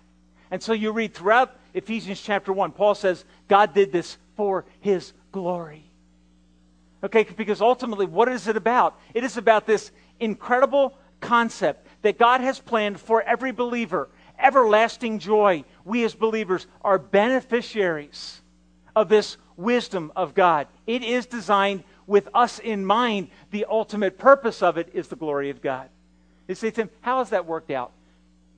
And 0.52 0.62
so 0.62 0.74
you 0.74 0.92
read 0.92 1.14
throughout 1.14 1.56
Ephesians 1.74 2.22
chapter 2.22 2.54
1, 2.54 2.72
Paul 2.72 2.96
says, 2.96 3.26
God 3.48 3.74
did 3.74 3.92
this 3.92 4.18
for 4.36 4.66
his 4.80 5.14
glory. 5.32 5.84
Okay, 7.04 7.24
because 7.24 7.62
ultimately, 7.62 8.06
what 8.06 8.28
is 8.28 8.48
it 8.48 8.58
about? 8.58 9.00
It 9.14 9.24
is 9.24 9.38
about 9.38 9.66
this 9.66 9.92
incredible 10.20 10.98
concept 11.20 11.88
that 12.02 12.18
God 12.18 12.42
has 12.42 12.60
planned 12.60 13.00
for 13.00 13.22
every 13.22 13.52
believer 13.52 14.10
everlasting 14.40 15.20
joy. 15.20 15.64
We 15.84 16.04
as 16.04 16.16
believers 16.16 16.68
are 16.82 16.98
beneficiaries 16.98 18.42
of 18.96 19.10
this 19.10 19.38
wisdom 19.58 20.12
of 20.16 20.34
God. 20.34 20.68
It 20.88 21.04
is 21.04 21.26
designed 21.26 21.84
with 22.08 22.28
us 22.34 22.60
in 22.60 22.86
mind. 22.86 23.30
The 23.52 23.66
ultimate 23.70 24.18
purpose 24.18 24.62
of 24.62 24.78
it 24.78 24.90
is 24.94 25.08
the 25.08 25.16
glory 25.16 25.50
of 25.50 25.62
God. 25.62 25.90
You 26.48 26.56
say, 26.56 26.72
Tim, 26.72 26.90
how 27.02 27.20
has 27.20 27.32
that 27.32 27.46
worked 27.46 27.72
out? 27.72 27.92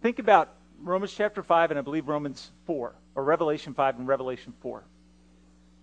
Think 0.02 0.20
about 0.20 0.50
Romans 0.82 1.14
chapter 1.14 1.44
5 1.44 1.72
and 1.72 1.80
I 1.80 1.82
believe 1.82 2.08
Romans 2.08 2.52
4, 2.66 2.96
or 3.16 3.24
Revelation 3.24 3.74
5 3.74 4.00
and 4.00 4.08
Revelation 4.08 4.54
4. 4.62 4.84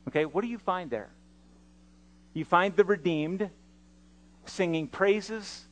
Okay, 0.09 0.25
what 0.25 0.43
do 0.43 0.49
you 0.49 0.59
find 0.59 0.91
there? 0.91 1.11
You 2.33 2.45
find 2.45 2.75
the 2.75 2.85
redeemed 2.85 3.49
singing 4.47 4.89
praises, 4.89 5.65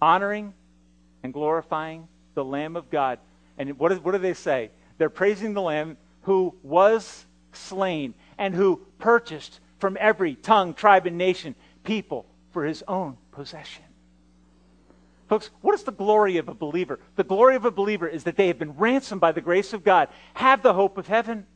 honoring, 0.00 0.54
and 1.22 1.32
glorifying 1.32 2.08
the 2.34 2.44
Lamb 2.44 2.76
of 2.76 2.90
God. 2.90 3.18
And 3.58 3.78
what, 3.78 3.92
is, 3.92 4.00
what 4.00 4.12
do 4.12 4.18
they 4.18 4.34
say? 4.34 4.70
They're 4.98 5.10
praising 5.10 5.54
the 5.54 5.62
Lamb 5.62 5.96
who 6.22 6.54
was 6.62 7.26
slain 7.52 8.14
and 8.38 8.54
who 8.54 8.80
purchased 8.98 9.60
from 9.78 9.96
every 10.00 10.34
tongue, 10.34 10.74
tribe, 10.74 11.06
and 11.06 11.18
nation 11.18 11.54
people 11.84 12.26
for 12.50 12.64
his 12.64 12.82
own 12.86 13.16
possession. 13.30 13.84
Folks, 15.28 15.50
what 15.60 15.74
is 15.74 15.82
the 15.82 15.92
glory 15.92 16.36
of 16.36 16.48
a 16.48 16.54
believer? 16.54 16.98
The 17.16 17.24
glory 17.24 17.56
of 17.56 17.64
a 17.64 17.70
believer 17.70 18.06
is 18.06 18.24
that 18.24 18.36
they 18.36 18.48
have 18.48 18.58
been 18.58 18.76
ransomed 18.76 19.20
by 19.20 19.32
the 19.32 19.40
grace 19.40 19.72
of 19.72 19.84
God, 19.84 20.08
have 20.34 20.62
the 20.62 20.74
hope 20.74 20.98
of 20.98 21.06
heaven. 21.06 21.46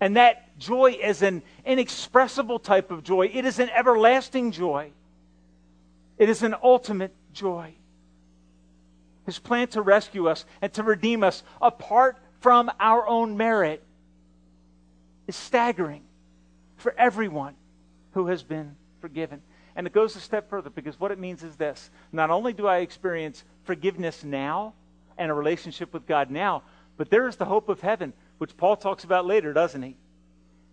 And 0.00 0.16
that 0.16 0.58
joy 0.58 0.98
is 1.02 1.22
an 1.22 1.42
inexpressible 1.64 2.58
type 2.58 2.90
of 2.90 3.02
joy. 3.02 3.30
It 3.32 3.44
is 3.44 3.58
an 3.58 3.70
everlasting 3.70 4.52
joy. 4.52 4.92
It 6.18 6.28
is 6.28 6.42
an 6.42 6.54
ultimate 6.62 7.14
joy. 7.32 7.74
His 9.24 9.38
plan 9.38 9.68
to 9.68 9.82
rescue 9.82 10.28
us 10.28 10.44
and 10.62 10.72
to 10.74 10.82
redeem 10.82 11.24
us 11.24 11.42
apart 11.60 12.18
from 12.40 12.70
our 12.78 13.06
own 13.06 13.36
merit 13.36 13.82
is 15.26 15.36
staggering 15.36 16.02
for 16.76 16.94
everyone 16.96 17.54
who 18.12 18.26
has 18.28 18.42
been 18.42 18.76
forgiven. 19.00 19.42
And 19.76 19.86
it 19.86 19.92
goes 19.92 20.16
a 20.16 20.20
step 20.20 20.48
further 20.50 20.70
because 20.70 20.98
what 20.98 21.12
it 21.12 21.18
means 21.18 21.44
is 21.44 21.56
this 21.56 21.90
not 22.10 22.30
only 22.30 22.52
do 22.52 22.66
I 22.66 22.78
experience 22.78 23.44
forgiveness 23.64 24.24
now 24.24 24.72
and 25.18 25.30
a 25.30 25.34
relationship 25.34 25.92
with 25.92 26.06
God 26.06 26.30
now, 26.30 26.62
but 26.96 27.10
there 27.10 27.28
is 27.28 27.36
the 27.36 27.44
hope 27.44 27.68
of 27.68 27.82
heaven 27.82 28.14
which 28.38 28.56
Paul 28.56 28.76
talks 28.76 29.04
about 29.04 29.26
later, 29.26 29.52
doesn't 29.52 29.82
he? 29.82 29.96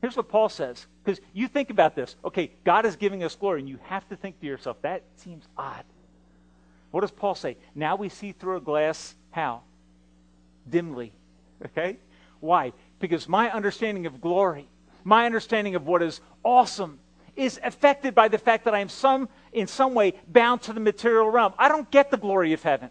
Here's 0.02 0.18
what 0.18 0.30
Paul 0.30 0.50
says, 0.50 0.86
because 1.04 1.22
you 1.34 1.48
think 1.48 1.70
about 1.70 1.96
this. 1.96 2.16
Okay, 2.26 2.52
God 2.66 2.86
is 2.86 2.98
giving 2.98 3.24
us 3.24 3.36
glory, 3.36 3.62
and 3.62 3.70
you 3.70 3.80
have 3.84 4.08
to 4.10 4.18
think 4.18 4.40
to 4.42 4.46
yourself, 4.46 4.82
that 4.82 5.04
seems 5.16 5.48
odd. 5.58 5.86
What 6.92 7.02
does 7.02 7.12
Paul 7.12 7.36
say? 7.36 7.56
Now 7.74 7.96
we 7.96 8.10
see 8.10 8.34
through 8.34 8.58
a 8.58 8.62
glass, 8.62 9.16
how? 9.32 9.62
Dimly. 10.70 11.14
Okay? 11.66 11.98
Why? 12.42 12.74
Because 13.00 13.30
my 13.30 13.50
understanding 13.50 14.06
of 14.06 14.20
glory, 14.20 14.68
my 15.06 15.26
understanding 15.26 15.76
of 15.76 15.88
what 15.88 16.04
is 16.04 16.20
awesome, 16.44 17.00
is 17.36 17.60
affected 17.64 18.14
by 18.14 18.28
the 18.28 18.38
fact 18.38 18.66
that 18.66 18.76
I 18.76 18.80
am 18.80 18.90
some, 18.90 19.30
in 19.52 19.68
some 19.68 19.94
way 19.94 20.14
bound 20.28 20.62
to 20.64 20.74
the 20.74 20.80
material 20.80 21.30
realm. 21.30 21.54
I 21.58 21.70
don't 21.70 21.90
get 21.90 22.12
the 22.12 22.18
glory 22.18 22.54
of 22.54 22.62
heaven. 22.62 22.90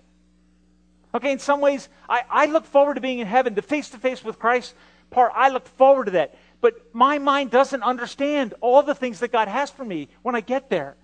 Okay, 1.15 1.33
in 1.33 1.39
some 1.39 1.61
ways, 1.61 1.89
I, 2.09 2.23
I 2.31 2.47
look 2.47 2.65
forward 2.65 2.95
to 2.95 3.01
being 3.01 3.19
in 3.19 3.27
heaven, 3.27 3.55
the 3.55 3.63
face 3.63 3.91
to 3.91 3.99
face 3.99 4.25
with 4.25 4.39
Christ 4.39 4.75
part. 5.11 5.33
I 5.35 5.51
look 5.51 5.67
forward 5.69 6.07
to 6.07 6.11
that. 6.13 6.35
But 6.61 6.95
my 6.95 7.19
mind 7.19 7.51
doesn't 7.51 7.83
understand 7.83 8.55
all 8.61 8.83
the 8.83 8.95
things 8.95 9.21
that 9.21 9.33
God 9.33 9.49
has 9.49 9.71
for 9.71 9.85
me 9.85 10.09
when 10.23 10.35
I 10.35 10.41
get 10.41 10.71
there. 10.71 10.97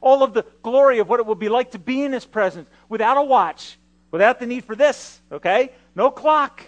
All 0.00 0.22
of 0.22 0.34
the 0.34 0.44
glory 0.62 0.98
of 0.98 1.08
what 1.08 1.20
it 1.20 1.26
will 1.26 1.34
be 1.34 1.48
like 1.48 1.72
to 1.72 1.78
be 1.78 2.02
in 2.02 2.12
His 2.12 2.24
presence 2.24 2.68
without 2.88 3.16
a 3.16 3.22
watch, 3.22 3.78
without 4.10 4.40
the 4.40 4.46
need 4.46 4.64
for 4.64 4.74
this, 4.74 5.20
okay? 5.30 5.72
No 5.94 6.10
clock. 6.10 6.62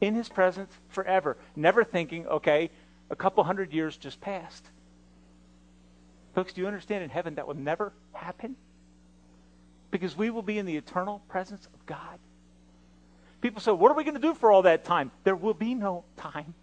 In 0.00 0.14
His 0.14 0.28
presence 0.28 0.72
forever. 0.88 1.36
Never 1.56 1.84
thinking, 1.84 2.26
okay, 2.26 2.70
a 3.10 3.16
couple 3.16 3.42
hundred 3.44 3.72
years 3.72 3.96
just 3.96 4.20
passed. 4.20 4.66
Folks, 6.34 6.52
do 6.52 6.60
you 6.60 6.66
understand 6.66 7.02
in 7.02 7.10
heaven 7.10 7.36
that 7.36 7.46
will 7.46 7.54
never 7.54 7.92
happen? 8.12 8.56
because 9.90 10.16
we 10.16 10.30
will 10.30 10.42
be 10.42 10.58
in 10.58 10.66
the 10.66 10.76
eternal 10.76 11.20
presence 11.28 11.66
of 11.66 11.86
God. 11.86 12.18
People 13.40 13.60
say, 13.60 13.72
What 13.72 13.90
are 13.90 13.94
we 13.94 14.04
going 14.04 14.14
to 14.14 14.20
do 14.20 14.34
for 14.34 14.50
all 14.50 14.62
that 14.62 14.84
time? 14.84 15.10
There 15.24 15.36
will 15.36 15.54
be 15.54 15.74
no 15.74 16.04
time. 16.16 16.54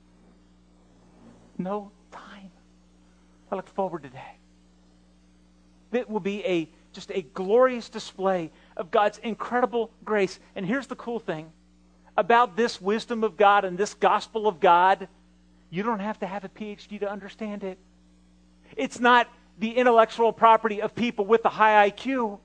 No 1.58 1.92
time. 2.12 2.52
I 3.52 3.56
look 3.56 3.68
forward 3.70 4.04
to 4.04 4.10
that. 4.10 4.38
It 5.92 6.10
will 6.10 6.20
be 6.20 6.46
a 6.46 6.70
just 6.92 7.12
a 7.12 7.22
glorious 7.22 7.90
display 7.90 8.52
of 8.78 8.90
God's 8.92 9.18
incredible 9.18 9.92
grace. 10.04 10.40
And 10.56 10.66
here's 10.66 10.88
the 10.88 10.96
cool 10.96 11.20
thing 11.20 11.52
about 12.18 12.56
this 12.56 12.80
wisdom 12.80 13.24
of 13.24 13.36
God 13.36 13.66
and 13.66 13.78
this 13.78 13.94
gospel 13.94 14.48
of 14.48 14.62
God 14.62 15.10
you 15.76 15.84
don't 15.84 16.00
have 16.00 16.20
to 16.20 16.26
have 16.26 16.46
a 16.46 16.50
PhD 16.50 17.02
to 17.02 17.12
understand 17.12 17.64
it. 17.64 17.78
It's 18.78 19.00
not 19.00 19.28
the 19.60 19.72
intellectual 19.72 20.32
property 20.32 20.82
of 20.82 20.96
people 20.96 21.26
with 21.26 21.44
a 21.44 21.50
high 21.50 21.90
IQ. 21.90 22.40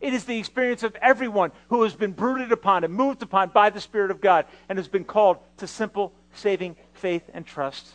It 0.00 0.12
is 0.12 0.24
the 0.24 0.36
experience 0.36 0.82
of 0.82 0.96
everyone 0.96 1.52
who 1.68 1.84
has 1.84 1.94
been 1.94 2.12
brooded 2.12 2.50
upon 2.50 2.82
and 2.82 2.92
moved 2.92 3.22
upon 3.22 3.50
by 3.50 3.70
the 3.70 3.80
Spirit 3.80 4.10
of 4.10 4.20
God 4.20 4.46
and 4.68 4.78
has 4.78 4.88
been 4.88 5.04
called 5.04 5.38
to 5.58 5.66
simple, 5.66 6.12
saving 6.34 6.74
faith 6.92 7.22
and 7.32 7.46
trust 7.46 7.86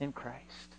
in 0.00 0.12
Christ. 0.12 0.76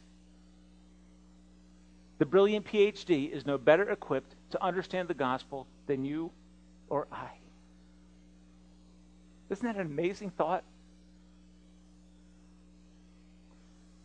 The 2.17 2.25
brilliant 2.25 2.65
PhD 2.65 3.31
is 3.31 3.45
no 3.45 3.57
better 3.59 3.89
equipped 3.89 4.35
to 4.51 4.63
understand 4.63 5.09
the 5.09 5.13
gospel 5.13 5.67
than 5.85 6.05
you 6.05 6.31
or 6.89 7.07
I. 7.11 7.29
Isn't 9.49 9.65
that 9.65 9.75
an 9.75 9.85
amazing 9.85 10.31
thought? 10.31 10.63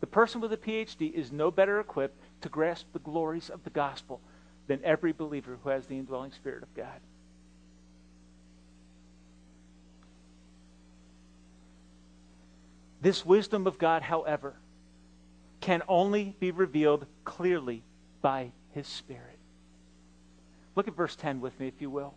person 0.11 0.41
with 0.41 0.53
a 0.53 0.57
PhD 0.57 1.11
is 1.13 1.31
no 1.31 1.51
better 1.51 1.79
equipped 1.79 2.19
to 2.41 2.49
grasp 2.49 2.87
the 2.93 2.99
glories 2.99 3.49
of 3.49 3.63
the 3.63 3.69
gospel 3.69 4.21
than 4.67 4.79
every 4.83 5.11
believer 5.11 5.57
who 5.63 5.69
has 5.69 5.85
the 5.87 5.97
indwelling 5.97 6.31
Spirit 6.31 6.63
of 6.63 6.73
God. 6.75 6.99
This 13.01 13.25
wisdom 13.25 13.65
of 13.65 13.79
God, 13.79 14.03
however, 14.03 14.53
can 15.59 15.81
only 15.87 16.35
be 16.39 16.51
revealed 16.51 17.05
clearly 17.25 17.83
by 18.21 18.51
His 18.73 18.87
Spirit. 18.87 19.39
Look 20.75 20.87
at 20.87 20.95
verse 20.95 21.15
10 21.15 21.41
with 21.41 21.59
me, 21.59 21.67
if 21.67 21.81
you 21.81 21.89
will. 21.89 22.13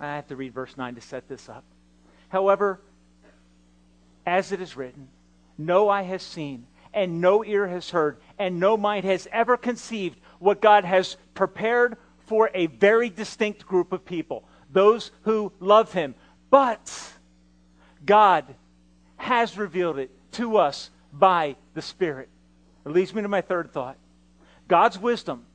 I 0.00 0.16
have 0.16 0.28
to 0.28 0.36
read 0.36 0.54
verse 0.54 0.76
9 0.76 0.94
to 0.94 1.00
set 1.00 1.28
this 1.28 1.48
up. 1.48 1.64
However, 2.28 2.80
as 4.26 4.52
it 4.52 4.60
is 4.60 4.76
written, 4.76 5.08
no 5.58 5.88
eye 5.88 6.02
has 6.02 6.22
seen, 6.22 6.66
and 6.94 7.20
no 7.20 7.44
ear 7.44 7.66
has 7.66 7.90
heard, 7.90 8.18
and 8.38 8.58
no 8.58 8.76
mind 8.76 9.04
has 9.04 9.28
ever 9.32 9.56
conceived 9.56 10.18
what 10.38 10.62
God 10.62 10.84
has 10.84 11.16
prepared 11.34 11.96
for 12.26 12.50
a 12.54 12.66
very 12.66 13.10
distinct 13.10 13.66
group 13.66 13.92
of 13.92 14.04
people 14.04 14.44
those 14.70 15.10
who 15.22 15.52
love 15.60 15.92
Him. 15.92 16.14
But 16.50 17.12
God 18.04 18.44
has 19.16 19.56
revealed 19.56 19.98
it 19.98 20.10
to 20.32 20.56
us 20.56 20.90
by 21.12 21.56
the 21.74 21.82
Spirit. 21.82 22.28
It 22.84 22.92
leads 22.92 23.14
me 23.14 23.22
to 23.22 23.28
my 23.28 23.40
third 23.40 23.72
thought. 23.72 23.96
God's 24.68 24.98
wisdom 24.98 25.46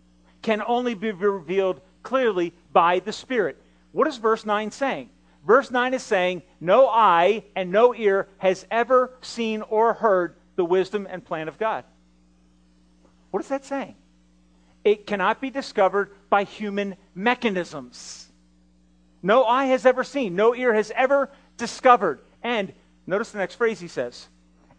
can 0.41 0.61
only 0.65 0.93
be 0.93 1.11
revealed 1.11 1.79
clearly 2.01 2.53
by 2.71 2.99
the 2.99 3.13
Spirit. 3.13 3.61
What 3.91 4.07
is 4.07 4.17
verse 4.17 4.45
9 4.45 4.71
saying? 4.71 5.09
Verse 5.45 5.69
9 5.69 5.93
is 5.93 6.03
saying, 6.03 6.43
No 6.59 6.87
eye 6.87 7.43
and 7.55 7.71
no 7.71 7.93
ear 7.93 8.27
has 8.37 8.65
ever 8.71 9.11
seen 9.21 9.61
or 9.61 9.93
heard 9.93 10.35
the 10.55 10.65
wisdom 10.65 11.07
and 11.09 11.23
plan 11.23 11.47
of 11.47 11.57
God. 11.57 11.83
What 13.31 13.43
is 13.43 13.49
that 13.49 13.65
saying? 13.65 13.95
It 14.83 15.07
cannot 15.07 15.41
be 15.41 15.49
discovered 15.49 16.11
by 16.29 16.43
human 16.43 16.95
mechanisms. 17.15 18.27
No 19.21 19.43
eye 19.43 19.65
has 19.65 19.85
ever 19.85 20.03
seen, 20.03 20.35
no 20.35 20.53
ear 20.53 20.73
has 20.73 20.91
ever 20.95 21.29
discovered. 21.57 22.19
And 22.41 22.73
notice 23.07 23.31
the 23.31 23.37
next 23.37 23.55
phrase 23.55 23.79
he 23.79 23.87
says 23.87 24.27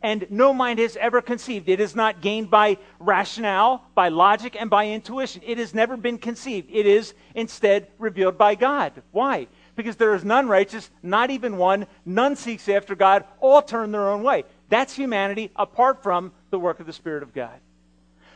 and 0.05 0.27
no 0.29 0.53
mind 0.53 0.79
has 0.81 0.99
ever 0.99 1.23
conceived. 1.23 1.67
It 1.67 1.81
is 1.81 1.97
not 1.97 2.21
gained 2.21 2.51
by 2.51 2.77
rationale, 2.99 3.87
by 3.95 4.11
logic, 4.11 4.55
and 4.55 4.69
by 4.69 4.89
intuition. 4.89 5.41
It 5.47 5.57
has 5.57 5.73
never 5.73 5.97
been 5.97 6.19
conceived. 6.19 6.69
It 6.71 6.85
is 6.85 7.15
instead 7.35 7.89
revealed 7.99 8.37
by 8.37 8.55
God. 8.55 8.93
Why? 9.13 9.49
Because 9.77 9.97
there 9.97 10.15
is 10.15 10.25
none 10.25 10.49
righteous, 10.49 10.91
not 11.03 11.31
even 11.31 11.57
one. 11.57 11.87
None 12.05 12.37
seeks 12.37 12.69
after 12.69 12.95
God. 12.95 13.25
All 13.41 13.61
turn 13.61 13.91
their 13.91 14.09
own 14.09 14.23
way. 14.23 14.45
That's 14.69 14.95
humanity 14.95 15.51
apart 15.57 16.03
from 16.03 16.33
the 16.51 16.59
work 16.59 16.81
of 16.81 16.87
the 16.87 16.93
Spirit 16.93 17.23
of 17.23 17.35
God. 17.35 17.59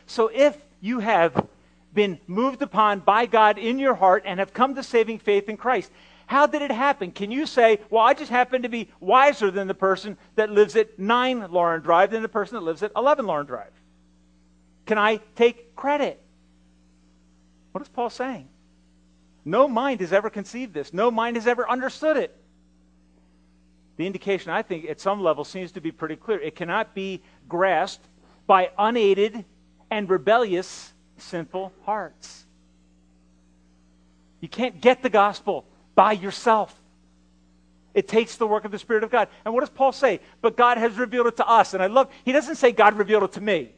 So 0.05 0.29
if 0.33 0.57
you 0.81 0.99
have 0.99 1.47
been 1.93 2.19
moved 2.27 2.61
upon 2.61 2.99
by 2.99 3.25
God 3.25 3.57
in 3.57 3.79
your 3.79 3.95
heart 3.95 4.23
and 4.25 4.39
have 4.39 4.53
come 4.53 4.75
to 4.75 4.83
saving 4.83 5.19
faith 5.19 5.49
in 5.49 5.57
Christ, 5.57 5.91
how 6.25 6.45
did 6.45 6.61
it 6.61 6.71
happen? 6.71 7.11
Can 7.11 7.31
you 7.31 7.45
say, 7.45 7.79
well, 7.89 8.03
I 8.03 8.13
just 8.13 8.29
happen 8.29 8.61
to 8.61 8.69
be 8.69 8.89
wiser 8.99 9.49
than 9.49 9.67
the 9.67 9.73
person 9.73 10.17
that 10.35 10.51
lives 10.51 10.75
at 10.75 10.99
9 10.99 11.51
Lauren 11.51 11.81
Drive 11.81 12.11
than 12.11 12.21
the 12.21 12.29
person 12.29 12.55
that 12.55 12.61
lives 12.61 12.83
at 12.83 12.91
11 12.95 13.25
Lauren 13.25 13.47
Drive? 13.47 13.71
Can 14.85 14.97
I 14.97 15.17
take 15.35 15.75
credit? 15.75 16.21
What 17.71 17.81
is 17.81 17.87
Paul 17.87 18.09
saying? 18.09 18.47
No 19.45 19.67
mind 19.67 20.01
has 20.01 20.13
ever 20.13 20.29
conceived 20.29 20.73
this, 20.73 20.93
no 20.93 21.11
mind 21.11 21.35
has 21.35 21.47
ever 21.47 21.69
understood 21.69 22.17
it. 22.17 22.35
The 23.97 24.07
indication, 24.07 24.51
I 24.51 24.61
think, 24.61 24.85
at 24.85 25.01
some 25.01 25.21
level 25.21 25.43
seems 25.43 25.73
to 25.73 25.81
be 25.81 25.91
pretty 25.91 26.15
clear. 26.15 26.39
It 26.39 26.55
cannot 26.55 26.95
be 26.95 27.21
grasped 27.49 28.05
by 28.47 28.71
unaided 28.77 29.43
and 29.91 30.09
rebellious, 30.09 30.93
sinful 31.17 31.73
hearts. 31.83 32.45
You 34.39 34.47
can't 34.47 34.79
get 34.79 35.03
the 35.03 35.09
gospel 35.09 35.65
by 35.95 36.13
yourself. 36.13 36.73
It 37.93 38.07
takes 38.07 38.37
the 38.37 38.47
work 38.47 38.63
of 38.63 38.71
the 38.71 38.79
Spirit 38.79 39.03
of 39.03 39.09
God. 39.09 39.27
And 39.43 39.53
what 39.53 39.61
does 39.61 39.69
Paul 39.69 39.91
say? 39.91 40.21
But 40.41 40.55
God 40.55 40.77
has 40.77 40.97
revealed 40.97 41.27
it 41.27 41.37
to 41.37 41.47
us. 41.47 41.73
And 41.73 41.83
I 41.83 41.87
love, 41.87 42.09
he 42.23 42.31
doesn't 42.31 42.55
say 42.55 42.71
God 42.71 42.97
revealed 42.97 43.23
it 43.23 43.33
to 43.33 43.41
me. 43.41 43.73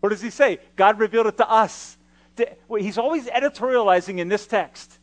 What 0.00 0.10
does 0.10 0.20
he 0.20 0.30
say? 0.30 0.60
God 0.76 1.00
revealed 1.00 1.26
it 1.26 1.38
to 1.38 1.50
us. 1.50 1.96
He's 2.78 2.98
always 2.98 3.26
editorializing 3.26 4.18
in 4.18 4.28
this 4.28 4.46
text. 4.46 4.98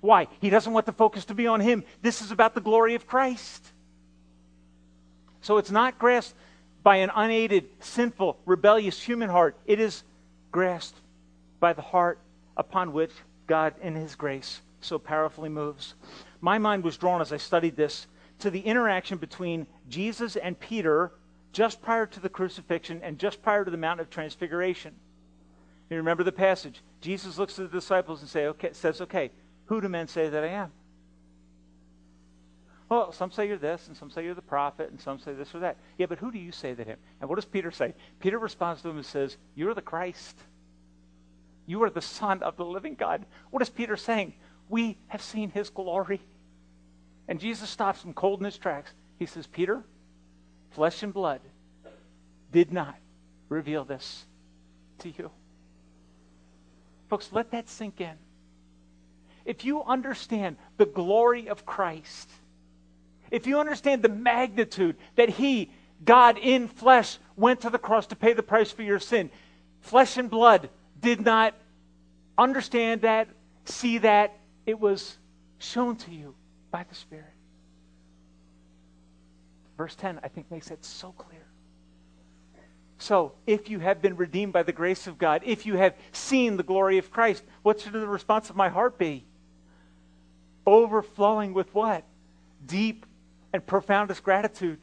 Why? 0.00 0.28
He 0.40 0.50
doesn't 0.50 0.72
want 0.72 0.86
the 0.86 0.92
focus 0.92 1.24
to 1.26 1.34
be 1.34 1.46
on 1.46 1.60
him. 1.60 1.84
This 2.02 2.22
is 2.22 2.30
about 2.30 2.54
the 2.54 2.60
glory 2.60 2.94
of 2.94 3.06
Christ. 3.06 3.72
So 5.40 5.58
it's 5.58 5.70
not 5.70 5.98
grasped 5.98 6.36
by 6.82 6.96
an 6.96 7.10
unaided, 7.14 7.68
sinful, 7.80 8.38
rebellious 8.44 9.02
human 9.02 9.28
heart. 9.28 9.56
It 9.66 9.80
is 9.80 10.04
grasped 10.52 11.00
by 11.60 11.72
the 11.72 11.82
heart 11.82 12.18
upon 12.56 12.92
which 12.92 13.12
God, 13.46 13.74
in 13.80 13.94
his 13.94 14.14
grace, 14.14 14.60
so 14.80 14.98
powerfully 14.98 15.48
moves. 15.48 15.94
My 16.40 16.58
mind 16.58 16.84
was 16.84 16.96
drawn 16.96 17.20
as 17.20 17.32
I 17.32 17.38
studied 17.38 17.76
this 17.76 18.06
to 18.40 18.50
the 18.50 18.60
interaction 18.60 19.18
between 19.18 19.66
Jesus 19.88 20.36
and 20.36 20.58
Peter 20.58 21.12
just 21.52 21.82
prior 21.82 22.06
to 22.06 22.20
the 22.20 22.28
crucifixion 22.28 23.00
and 23.02 23.18
just 23.18 23.42
prior 23.42 23.64
to 23.64 23.70
the 23.70 23.76
Mount 23.76 24.00
of 24.00 24.10
Transfiguration. 24.10 24.94
You 25.90 25.96
remember 25.96 26.22
the 26.22 26.32
passage. 26.32 26.82
Jesus 27.00 27.38
looks 27.38 27.58
at 27.58 27.70
the 27.70 27.76
disciples 27.76 28.20
and 28.20 28.28
say, 28.28 28.46
okay, 28.46 28.70
says, 28.72 29.00
Okay, 29.00 29.30
who 29.66 29.80
do 29.80 29.88
men 29.88 30.08
say 30.08 30.28
that 30.28 30.44
I 30.44 30.48
am? 30.48 30.72
Well, 32.88 33.12
some 33.12 33.30
say 33.30 33.46
you're 33.46 33.58
this, 33.58 33.88
and 33.88 33.96
some 33.96 34.10
say 34.10 34.24
you're 34.24 34.34
the 34.34 34.40
prophet, 34.42 34.90
and 34.90 35.00
some 35.00 35.18
say 35.18 35.34
this 35.34 35.54
or 35.54 35.60
that. 35.60 35.76
Yeah, 35.98 36.06
but 36.06 36.18
who 36.18 36.32
do 36.32 36.38
you 36.38 36.52
say 36.52 36.72
that 36.72 36.88
am? 36.88 36.96
And 37.20 37.28
what 37.28 37.36
does 37.36 37.44
Peter 37.44 37.70
say? 37.70 37.94
Peter 38.18 38.38
responds 38.38 38.80
to 38.82 38.88
him 38.88 38.96
and 38.96 39.04
says, 39.04 39.36
You're 39.54 39.74
the 39.74 39.82
Christ. 39.82 40.38
You 41.66 41.82
are 41.82 41.90
the 41.90 42.00
Son 42.00 42.42
of 42.42 42.56
the 42.56 42.64
living 42.64 42.94
God. 42.94 43.26
What 43.50 43.62
is 43.62 43.68
Peter 43.68 43.96
saying? 43.96 44.32
we 44.68 44.98
have 45.08 45.22
seen 45.22 45.50
his 45.50 45.70
glory. 45.70 46.20
And 47.26 47.40
Jesus 47.40 47.68
stops 47.68 48.04
him 48.04 48.14
cold 48.14 48.40
in 48.40 48.44
his 48.44 48.58
tracks. 48.58 48.92
He 49.18 49.26
says, 49.26 49.46
Peter, 49.46 49.82
flesh 50.70 51.02
and 51.02 51.12
blood 51.12 51.40
did 52.52 52.72
not 52.72 52.96
reveal 53.48 53.84
this 53.84 54.24
to 55.00 55.10
you. 55.10 55.30
Folks, 57.08 57.30
let 57.32 57.50
that 57.52 57.68
sink 57.68 58.00
in. 58.00 58.14
If 59.44 59.64
you 59.64 59.82
understand 59.82 60.56
the 60.76 60.86
glory 60.86 61.48
of 61.48 61.64
Christ, 61.64 62.30
if 63.30 63.46
you 63.46 63.58
understand 63.58 64.02
the 64.02 64.08
magnitude 64.08 64.96
that 65.16 65.30
He, 65.30 65.70
God 66.04 66.38
in 66.38 66.68
flesh, 66.68 67.18
went 67.36 67.62
to 67.62 67.70
the 67.70 67.78
cross 67.78 68.06
to 68.08 68.16
pay 68.16 68.34
the 68.34 68.42
price 68.42 68.70
for 68.70 68.82
your 68.82 68.98
sin, 68.98 69.30
flesh 69.80 70.16
and 70.16 70.28
blood 70.28 70.68
did 71.00 71.20
not 71.20 71.54
understand 72.36 73.02
that, 73.02 73.28
see 73.64 73.98
that, 73.98 74.38
it 74.66 74.78
was 74.78 75.16
shown 75.58 75.96
to 75.96 76.10
you 76.10 76.34
by 76.70 76.84
the 76.88 76.94
Spirit. 76.94 77.24
Verse 79.78 79.94
10, 79.94 80.20
I 80.22 80.28
think, 80.28 80.50
makes 80.50 80.70
it 80.70 80.84
so 80.84 81.12
clear. 81.12 81.47
So, 82.98 83.32
if 83.46 83.70
you 83.70 83.78
have 83.78 84.02
been 84.02 84.16
redeemed 84.16 84.52
by 84.52 84.64
the 84.64 84.72
grace 84.72 85.06
of 85.06 85.18
God, 85.18 85.42
if 85.44 85.64
you 85.64 85.76
have 85.76 85.94
seen 86.10 86.56
the 86.56 86.64
glory 86.64 86.98
of 86.98 87.12
Christ, 87.12 87.44
what 87.62 87.80
should 87.80 87.92
the 87.92 88.06
response 88.08 88.50
of 88.50 88.56
my 88.56 88.68
heart 88.68 88.98
be? 88.98 89.24
Overflowing 90.66 91.54
with 91.54 91.72
what? 91.72 92.04
Deep 92.66 93.06
and 93.52 93.64
profoundest 93.64 94.24
gratitude. 94.24 94.80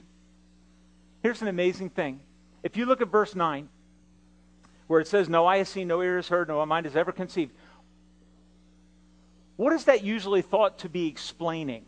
Here's 1.23 1.41
an 1.41 1.49
amazing 1.49 1.89
thing. 1.89 2.21
If 2.63 2.77
you 2.77 2.85
look 2.85 3.01
at 3.01 3.09
verse 3.09 3.35
9, 3.35 3.67
where 4.87 5.01
it 5.01 5.07
says, 5.07 5.27
No 5.27 5.45
eye 5.45 5.57
has 5.57 5.69
seen, 5.69 5.89
no 5.89 6.01
ear 6.01 6.15
has 6.15 6.29
heard, 6.29 6.47
no 6.47 6.65
mind 6.65 6.85
has 6.85 6.95
ever 6.95 7.11
conceived. 7.11 7.51
What 9.57 9.73
is 9.73 9.85
that 9.85 10.03
usually 10.03 10.41
thought 10.41 10.79
to 10.79 10.89
be 10.89 11.07
explaining? 11.07 11.85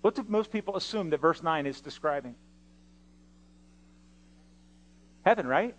What 0.00 0.14
do 0.14 0.24
most 0.28 0.50
people 0.50 0.76
assume 0.76 1.10
that 1.10 1.20
verse 1.20 1.42
9 1.42 1.66
is 1.66 1.80
describing? 1.80 2.34
Heaven, 5.24 5.46
right? 5.46 5.74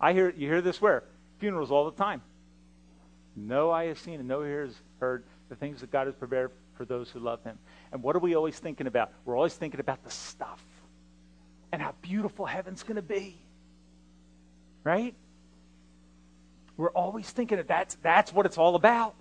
I 0.00 0.12
hear 0.12 0.30
you 0.30 0.48
hear 0.48 0.60
this 0.60 0.80
where? 0.80 1.04
Funerals 1.38 1.70
all 1.70 1.90
the 1.90 2.02
time. 2.02 2.22
No 3.36 3.70
eye 3.70 3.86
has 3.86 3.98
seen 3.98 4.20
and 4.20 4.28
no 4.28 4.42
ear 4.42 4.66
has 4.66 4.74
heard 5.00 5.24
the 5.48 5.56
things 5.56 5.80
that 5.80 5.90
God 5.90 6.06
has 6.06 6.14
prepared 6.14 6.52
for 6.76 6.84
those 6.84 7.10
who 7.10 7.18
love 7.18 7.42
him. 7.42 7.58
And 7.92 8.02
what 8.02 8.16
are 8.16 8.20
we 8.20 8.34
always 8.34 8.58
thinking 8.58 8.86
about? 8.86 9.12
We're 9.24 9.36
always 9.36 9.54
thinking 9.54 9.80
about 9.80 10.04
the 10.04 10.10
stuff 10.10 10.62
and 11.72 11.82
how 11.82 11.94
beautiful 12.02 12.46
heaven's 12.46 12.82
going 12.82 12.96
to 12.96 13.02
be. 13.02 13.36
Right? 14.84 15.14
We're 16.76 16.90
always 16.90 17.28
thinking 17.28 17.56
that 17.58 17.68
that's, 17.68 17.94
that's 17.96 18.32
what 18.32 18.46
it's 18.46 18.58
all 18.58 18.74
about. 18.74 19.14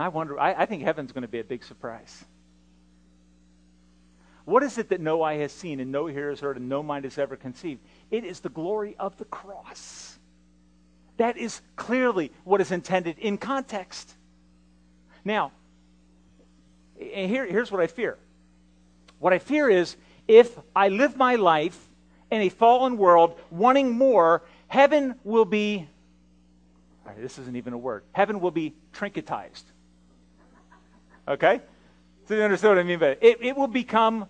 I 0.00 0.08
wonder, 0.08 0.38
I, 0.38 0.54
I 0.54 0.66
think 0.66 0.82
heaven's 0.82 1.12
going 1.12 1.22
to 1.22 1.28
be 1.28 1.38
a 1.38 1.44
big 1.44 1.62
surprise. 1.64 2.24
What 4.44 4.62
is 4.62 4.78
it 4.78 4.88
that 4.88 5.00
no 5.00 5.22
eye 5.22 5.36
has 5.36 5.52
seen 5.52 5.78
and 5.80 5.92
no 5.92 6.08
ear 6.08 6.30
has 6.30 6.40
heard 6.40 6.56
and 6.56 6.68
no 6.68 6.82
mind 6.82 7.04
has 7.04 7.18
ever 7.18 7.36
conceived? 7.36 7.80
It 8.10 8.24
is 8.24 8.40
the 8.40 8.48
glory 8.48 8.96
of 8.98 9.16
the 9.16 9.24
cross. 9.24 10.18
That 11.18 11.36
is 11.36 11.60
clearly 11.76 12.32
what 12.44 12.60
is 12.60 12.72
intended 12.72 13.18
in 13.18 13.38
context. 13.38 14.14
Now, 15.24 15.52
eh, 17.00 17.26
here, 17.26 17.46
here's 17.46 17.70
what 17.70 17.80
I 17.80 17.86
fear. 17.86 18.18
What 19.20 19.32
I 19.32 19.38
fear 19.38 19.70
is 19.70 19.96
if 20.26 20.58
I 20.74 20.88
live 20.88 21.16
my 21.16 21.36
life 21.36 21.88
in 22.30 22.40
a 22.40 22.48
fallen 22.48 22.96
world 22.96 23.38
wanting 23.50 23.90
more, 23.90 24.42
heaven 24.66 25.14
will 25.22 25.44
be, 25.44 25.86
this 27.18 27.38
isn't 27.38 27.56
even 27.56 27.72
a 27.72 27.78
word, 27.78 28.02
heaven 28.12 28.40
will 28.40 28.50
be 28.50 28.74
trinketized. 28.92 29.64
Okay? 31.28 31.60
So 32.26 32.34
you 32.34 32.42
understand 32.42 32.76
what 32.76 32.80
I 32.80 32.84
mean 32.84 32.98
by 32.98 33.08
it? 33.08 33.18
It, 33.20 33.38
it 33.42 33.56
will 33.56 33.68
become, 33.68 34.28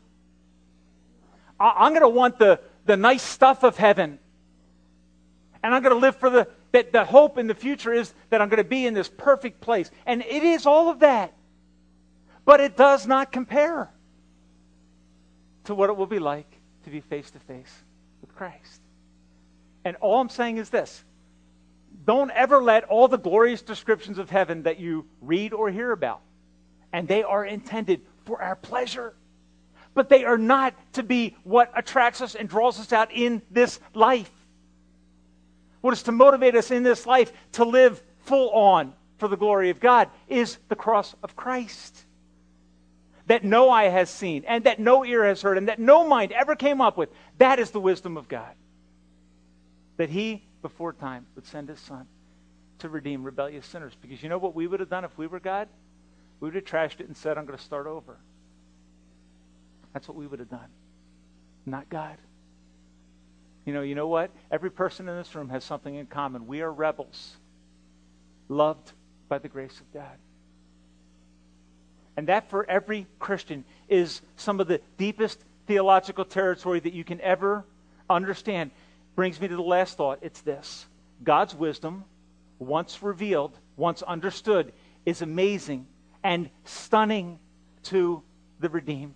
I, 1.62 1.86
am 1.86 1.92
going 1.92 2.02
to 2.02 2.08
want 2.08 2.38
the, 2.38 2.60
the 2.86 2.96
nice 2.96 3.22
stuff 3.22 3.62
of 3.62 3.76
heaven. 3.76 4.18
And 5.62 5.74
I'm 5.74 5.82
going 5.82 5.94
to 5.94 6.00
live 6.00 6.16
for 6.16 6.28
the, 6.28 6.48
that 6.72 6.92
the 6.92 7.04
hope 7.04 7.38
in 7.38 7.46
the 7.46 7.54
future 7.54 7.92
is 7.92 8.12
that 8.30 8.42
I'm 8.42 8.48
going 8.48 8.58
to 8.58 8.64
be 8.64 8.84
in 8.84 8.94
this 8.94 9.08
perfect 9.08 9.60
place. 9.60 9.90
And 10.04 10.22
it 10.22 10.42
is 10.42 10.66
all 10.66 10.90
of 10.90 11.00
that. 11.00 11.32
But 12.44 12.60
it 12.60 12.76
does 12.76 13.06
not 13.06 13.30
compare 13.30 13.90
to 15.64 15.74
what 15.74 15.88
it 15.88 15.96
will 15.96 16.06
be 16.06 16.18
like 16.18 16.50
to 16.84 16.90
be 16.90 17.00
face 17.00 17.30
to 17.30 17.38
face 17.38 17.72
with 18.20 18.34
Christ. 18.34 18.80
And 19.84 19.96
all 20.00 20.20
I'm 20.20 20.28
saying 20.28 20.56
is 20.56 20.68
this 20.70 21.04
don't 22.04 22.32
ever 22.32 22.60
let 22.60 22.84
all 22.84 23.06
the 23.06 23.18
glorious 23.18 23.62
descriptions 23.62 24.18
of 24.18 24.28
heaven 24.28 24.64
that 24.64 24.80
you 24.80 25.06
read 25.20 25.52
or 25.52 25.70
hear 25.70 25.92
about, 25.92 26.20
and 26.92 27.06
they 27.06 27.22
are 27.22 27.44
intended 27.44 28.00
for 28.24 28.42
our 28.42 28.56
pleasure, 28.56 29.14
but 29.94 30.08
they 30.08 30.24
are 30.24 30.38
not 30.38 30.74
to 30.94 31.02
be 31.02 31.36
what 31.44 31.70
attracts 31.76 32.20
us 32.20 32.34
and 32.34 32.48
draws 32.48 32.80
us 32.80 32.92
out 32.92 33.12
in 33.12 33.42
this 33.50 33.80
life. 33.94 34.30
What 35.80 35.92
is 35.92 36.04
to 36.04 36.12
motivate 36.12 36.54
us 36.54 36.70
in 36.70 36.82
this 36.82 37.06
life 37.06 37.32
to 37.52 37.64
live 37.64 38.02
full 38.20 38.50
on 38.50 38.94
for 39.18 39.28
the 39.28 39.36
glory 39.36 39.70
of 39.70 39.80
God 39.80 40.08
is 40.28 40.58
the 40.68 40.76
cross 40.76 41.14
of 41.22 41.36
Christ. 41.36 42.04
that 43.26 43.44
no 43.44 43.70
eye 43.70 43.88
has 43.88 44.10
seen, 44.10 44.44
and 44.46 44.64
that 44.64 44.80
no 44.80 45.04
ear 45.04 45.24
has 45.24 45.42
heard, 45.42 45.58
and 45.58 45.68
that 45.68 45.78
no 45.78 46.06
mind 46.06 46.32
ever 46.32 46.56
came 46.56 46.80
up 46.80 46.96
with. 46.96 47.08
That 47.38 47.58
is 47.58 47.70
the 47.70 47.80
wisdom 47.80 48.16
of 48.16 48.28
God. 48.28 48.54
That 49.96 50.10
He, 50.10 50.42
before 50.60 50.92
time, 50.92 51.26
would 51.34 51.46
send 51.46 51.68
His 51.68 51.80
Son 51.80 52.06
to 52.80 52.88
redeem 52.88 53.22
rebellious 53.22 53.66
sinners. 53.66 53.92
Because 54.00 54.22
you 54.22 54.28
know 54.28 54.38
what 54.38 54.54
we 54.54 54.66
would 54.66 54.80
have 54.80 54.90
done 54.90 55.04
if 55.04 55.16
we 55.16 55.26
were 55.26 55.40
God? 55.40 55.68
We 56.40 56.48
would 56.48 56.54
have 56.56 56.64
trashed 56.64 57.00
it 57.00 57.06
and 57.06 57.16
said, 57.16 57.38
I'm 57.38 57.46
going 57.46 57.58
to 57.58 57.64
start 57.64 57.86
over. 57.86 58.18
That's 59.92 60.08
what 60.08 60.16
we 60.16 60.26
would 60.26 60.38
have 60.38 60.50
done. 60.50 60.68
Not 61.66 61.88
God. 61.88 62.16
You 63.64 63.72
know, 63.72 63.82
you 63.82 63.94
know 63.94 64.08
what? 64.08 64.30
Every 64.50 64.70
person 64.70 65.08
in 65.08 65.16
this 65.16 65.34
room 65.34 65.48
has 65.50 65.64
something 65.64 65.94
in 65.94 66.06
common. 66.06 66.46
We 66.46 66.62
are 66.62 66.72
rebels, 66.72 67.36
loved 68.48 68.92
by 69.28 69.38
the 69.38 69.48
grace 69.48 69.78
of 69.78 69.92
God. 69.92 70.18
And 72.16 72.28
that 72.28 72.50
for 72.50 72.68
every 72.68 73.06
Christian 73.18 73.64
is 73.88 74.20
some 74.36 74.60
of 74.60 74.66
the 74.66 74.80
deepest 74.98 75.38
theological 75.66 76.24
territory 76.24 76.80
that 76.80 76.92
you 76.92 77.04
can 77.04 77.20
ever 77.20 77.64
understand. 78.10 78.70
Brings 79.14 79.40
me 79.40 79.48
to 79.48 79.56
the 79.56 79.62
last 79.62 79.96
thought. 79.96 80.18
It's 80.22 80.40
this 80.40 80.86
God's 81.22 81.54
wisdom, 81.54 82.04
once 82.58 83.02
revealed, 83.02 83.56
once 83.76 84.02
understood, 84.02 84.72
is 85.06 85.22
amazing 85.22 85.86
and 86.24 86.50
stunning 86.64 87.38
to 87.84 88.22
the 88.60 88.68
redeemed. 88.68 89.14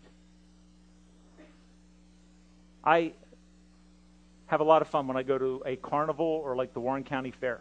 I 2.87 3.13
have 4.47 4.61
a 4.61 4.65
lot 4.65 4.81
of 4.81 4.89
fun 4.89 5.09
when 5.09 5.17
I 5.17 5.25
go 5.25 5.37
to 5.37 5.63
a 5.67 5.75
carnival 5.75 6.25
or 6.25 6.55
like 6.55 6.73
the 6.73 6.81
Warren 6.81 7.03
County 7.03 7.33
Fair 7.33 7.61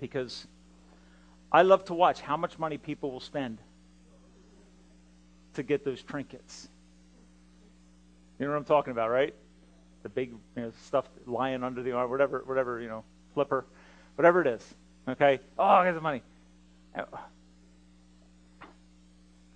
because 0.00 0.46
I 1.50 1.62
love 1.62 1.84
to 1.86 1.94
watch 1.94 2.20
how 2.20 2.36
much 2.36 2.56
money 2.58 2.78
people 2.78 3.10
will 3.10 3.20
spend 3.20 3.58
to 5.54 5.62
get 5.64 5.84
those 5.84 6.02
trinkets. 6.02 6.68
You 8.38 8.46
know 8.46 8.52
what 8.52 8.58
I'm 8.58 8.64
talking 8.64 8.92
about, 8.92 9.10
right? 9.10 9.34
The 10.04 10.08
big 10.08 10.30
you 10.30 10.62
know, 10.62 10.72
stuff 10.84 11.06
lying 11.26 11.64
under 11.64 11.82
the 11.82 11.92
arm, 11.92 12.10
whatever, 12.10 12.42
whatever, 12.46 12.80
you 12.80 12.88
know, 12.88 13.02
flipper, 13.34 13.64
whatever 14.14 14.40
it 14.40 14.46
is. 14.46 14.74
Okay? 15.08 15.40
Oh, 15.58 15.64
I 15.64 15.84
got 15.86 15.94
the 15.94 16.00
money. 16.00 16.22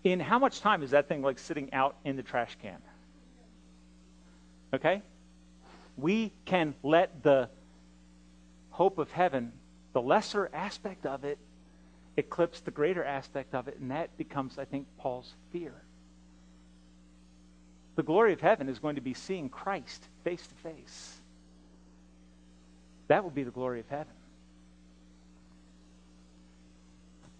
In 0.03 0.18
how 0.18 0.38
much 0.38 0.61
time 0.61 0.82
is 0.82 0.90
that 0.90 1.09
thing 1.09 1.22
like 1.22 1.38
sitting 1.38 1.72
out 1.72 1.96
in 2.05 2.16
the 2.16 2.22
trash 2.22 2.57
can? 2.62 2.78
Okay? 4.72 5.02
We 5.96 6.32
can 6.44 6.74
let 6.82 7.22
the 7.22 7.48
hope 8.70 8.98
of 8.98 9.10
heaven, 9.10 9.52
the 9.92 10.00
lesser 10.00 10.50
aspect 10.52 11.06
of 11.06 11.24
it, 11.24 11.38
eclipse 12.16 12.60
the 12.60 12.70
greater 12.70 13.04
aspect 13.04 13.54
of 13.54 13.68
it, 13.68 13.78
and 13.78 13.90
that 13.90 14.16
becomes, 14.16 14.58
I 14.58 14.64
think, 14.64 14.86
Paul's 14.98 15.34
fear. 15.52 15.74
The 17.96 18.02
glory 18.02 18.32
of 18.32 18.40
heaven 18.40 18.68
is 18.68 18.78
going 18.78 18.94
to 18.94 19.00
be 19.00 19.14
seeing 19.14 19.48
Christ 19.48 20.04
face 20.24 20.46
to 20.46 20.54
face. 20.56 21.20
That 23.08 23.24
will 23.24 23.30
be 23.30 23.42
the 23.42 23.50
glory 23.50 23.80
of 23.80 23.88
heaven. 23.88 24.12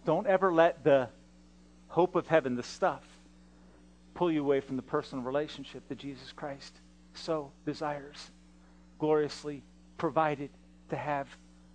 Don't 0.05 0.27
ever 0.27 0.51
let 0.51 0.83
the 0.83 1.09
hope 1.87 2.15
of 2.15 2.27
heaven, 2.27 2.55
the 2.55 2.63
stuff, 2.63 3.03
pull 4.13 4.31
you 4.31 4.41
away 4.41 4.59
from 4.59 4.75
the 4.75 4.81
personal 4.81 5.23
relationship 5.23 5.87
that 5.89 5.97
Jesus 5.97 6.31
Christ 6.31 6.73
so 7.13 7.51
desires, 7.65 8.31
gloriously 8.99 9.63
provided 9.97 10.49
to 10.89 10.95
have 10.95 11.27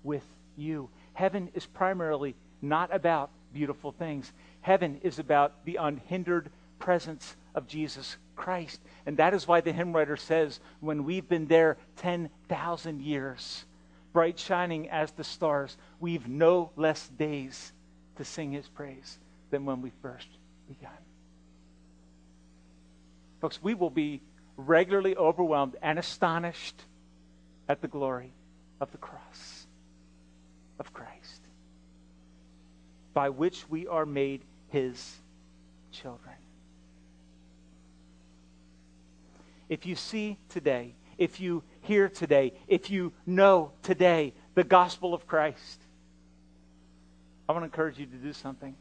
with 0.02 0.24
you. 0.56 0.88
Heaven 1.12 1.50
is 1.54 1.66
primarily 1.66 2.34
not 2.62 2.94
about 2.94 3.30
beautiful 3.52 3.92
things. 3.92 4.32
Heaven 4.60 5.00
is 5.02 5.18
about 5.18 5.64
the 5.64 5.76
unhindered 5.76 6.50
presence 6.78 7.36
of 7.54 7.66
Jesus 7.66 8.16
Christ. 8.34 8.80
And 9.06 9.16
that 9.16 9.34
is 9.34 9.48
why 9.48 9.60
the 9.60 9.72
hymn 9.72 9.94
writer 9.94 10.16
says, 10.16 10.60
when 10.80 11.04
we've 11.04 11.28
been 11.28 11.46
there 11.46 11.76
10,000 11.96 13.00
years, 13.00 13.64
bright 14.12 14.38
shining 14.38 14.88
as 14.90 15.10
the 15.12 15.24
stars, 15.24 15.76
we've 16.00 16.28
no 16.28 16.70
less 16.76 17.08
days 17.08 17.72
to 18.16 18.24
sing 18.24 18.52
his 18.52 18.68
praise 18.68 19.18
than 19.50 19.64
when 19.64 19.82
we 19.82 19.92
first 20.02 20.28
began. 20.68 20.90
Folks, 23.40 23.62
we 23.62 23.74
will 23.74 23.90
be 23.90 24.20
regularly 24.56 25.16
overwhelmed 25.16 25.76
and 25.82 25.98
astonished 25.98 26.82
at 27.68 27.80
the 27.80 27.88
glory 27.88 28.32
of 28.80 28.90
the 28.92 28.98
cross 28.98 29.66
of 30.78 30.92
Christ, 30.92 31.42
by 33.14 33.30
which 33.30 33.68
we 33.68 33.86
are 33.86 34.06
made 34.06 34.42
his 34.68 35.16
children. 35.92 36.34
If 39.68 39.84
you 39.84 39.96
see 39.96 40.38
today, 40.48 40.94
if 41.18 41.40
you 41.40 41.62
hear 41.82 42.08
today, 42.08 42.52
if 42.68 42.90
you 42.90 43.12
know 43.26 43.72
today 43.82 44.32
the 44.54 44.64
gospel 44.64 45.14
of 45.14 45.26
Christ, 45.26 45.80
I 47.48 47.52
want 47.52 47.62
to 47.62 47.66
encourage 47.66 47.98
you 47.98 48.06
to 48.06 48.16
do 48.16 48.32
something. 48.32 48.74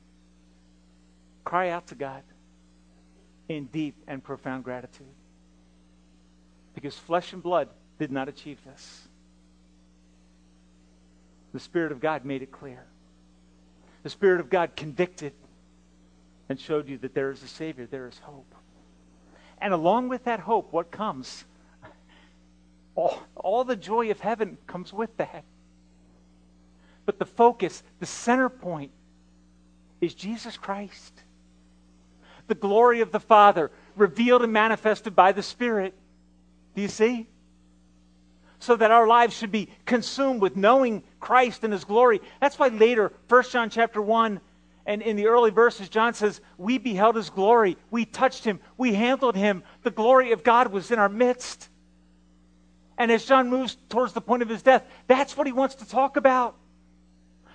Cry 1.43 1.69
out 1.69 1.88
to 1.88 1.95
God 1.95 2.23
in 3.47 3.65
deep 3.65 3.95
and 4.07 4.23
profound 4.23 4.63
gratitude. 4.63 5.07
Because 6.76 6.95
flesh 6.95 7.34
and 7.34 7.41
blood 7.41 7.69
did 7.97 8.11
not 8.11 8.28
achieve 8.28 8.59
this. 8.65 9.07
The 11.53 11.59
Spirit 11.59 11.91
of 11.91 11.99
God 11.99 12.26
made 12.26 12.41
it 12.41 12.51
clear. 12.51 12.84
The 14.03 14.09
Spirit 14.09 14.41
of 14.41 14.49
God 14.49 14.76
convicted 14.76 15.34
and 16.49 16.59
showed 16.59 16.88
you 16.88 16.97
that 16.99 17.15
there 17.15 17.32
is 17.32 17.41
a 17.41 17.47
Savior, 17.47 17.88
there 17.88 18.07
is 18.07 18.19
hope. 18.19 18.53
And 19.59 19.73
along 19.73 20.09
with 20.09 20.26
that 20.26 20.41
hope, 20.41 20.71
what 20.73 20.91
comes? 20.91 21.45
All, 22.95 23.19
all 23.36 23.63
the 23.63 23.76
joy 23.76 24.11
of 24.11 24.19
heaven 24.19 24.57
comes 24.67 24.93
with 24.93 25.15
that. 25.17 25.43
But 27.05 27.19
the 27.19 27.26
focus, 27.26 27.84
the 27.99 28.05
center 28.05 28.49
point, 28.49 28.91
is 30.01 30.13
Jesus 30.13 30.57
Christ. 30.57 31.13
The 32.47 32.55
glory 32.55 33.01
of 33.01 33.11
the 33.11 33.19
Father, 33.19 33.71
revealed 33.95 34.43
and 34.43 34.53
manifested 34.53 35.15
by 35.15 35.32
the 35.32 35.43
Spirit. 35.43 35.93
Do 36.76 36.82
you 36.82 36.88
see? 36.88 37.28
So 38.59 38.76
that 38.76 38.91
our 38.91 39.07
lives 39.07 39.36
should 39.36 39.51
be 39.51 39.69
consumed 39.86 40.41
with 40.41 40.55
knowing 40.55 41.03
Christ 41.19 41.63
and 41.63 41.73
His 41.73 41.84
glory. 41.84 42.21
That's 42.41 42.59
why 42.59 42.67
later, 42.69 43.11
1 43.28 43.43
John 43.51 43.69
chapter 43.69 44.01
1, 44.01 44.39
and 44.86 45.01
in 45.01 45.15
the 45.15 45.28
early 45.28 45.49
verses, 45.49 45.89
John 45.89 46.13
says, 46.13 46.41
We 46.57 46.78
beheld 46.78 47.15
His 47.15 47.30
glory. 47.30 47.78
We 47.91 48.05
touched 48.05 48.43
Him. 48.43 48.59
We 48.78 48.93
handled 48.93 49.36
Him. 49.36 49.63
The 49.84 49.91
glory 49.91 50.32
of 50.32 50.43
God 50.43 50.71
was 50.71 50.91
in 50.91 50.99
our 50.99 51.09
midst. 51.09 51.69
And 52.97 53.11
as 53.11 53.26
John 53.26 53.49
moves 53.49 53.78
towards 53.89 54.13
the 54.13 54.21
point 54.21 54.41
of 54.41 54.49
his 54.49 54.61
death, 54.61 54.84
that's 55.07 55.36
what 55.36 55.47
he 55.47 55.53
wants 55.53 55.76
to 55.76 55.89
talk 55.89 56.17
about 56.17 56.55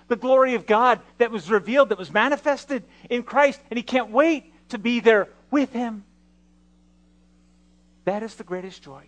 the 0.07 0.15
glory 0.17 0.55
of 0.55 0.65
God 0.65 0.99
that 1.19 1.31
was 1.31 1.49
revealed, 1.49 1.87
that 1.87 1.97
was 1.97 2.11
manifested 2.11 2.83
in 3.09 3.23
Christ, 3.23 3.61
and 3.69 3.77
he 3.77 3.81
can't 3.81 4.11
wait 4.11 4.53
to 4.67 4.77
be 4.77 4.99
there 4.99 5.29
with 5.51 5.71
him. 5.71 6.03
That 8.03 8.21
is 8.21 8.35
the 8.35 8.43
greatest 8.43 8.83
joy 8.83 9.05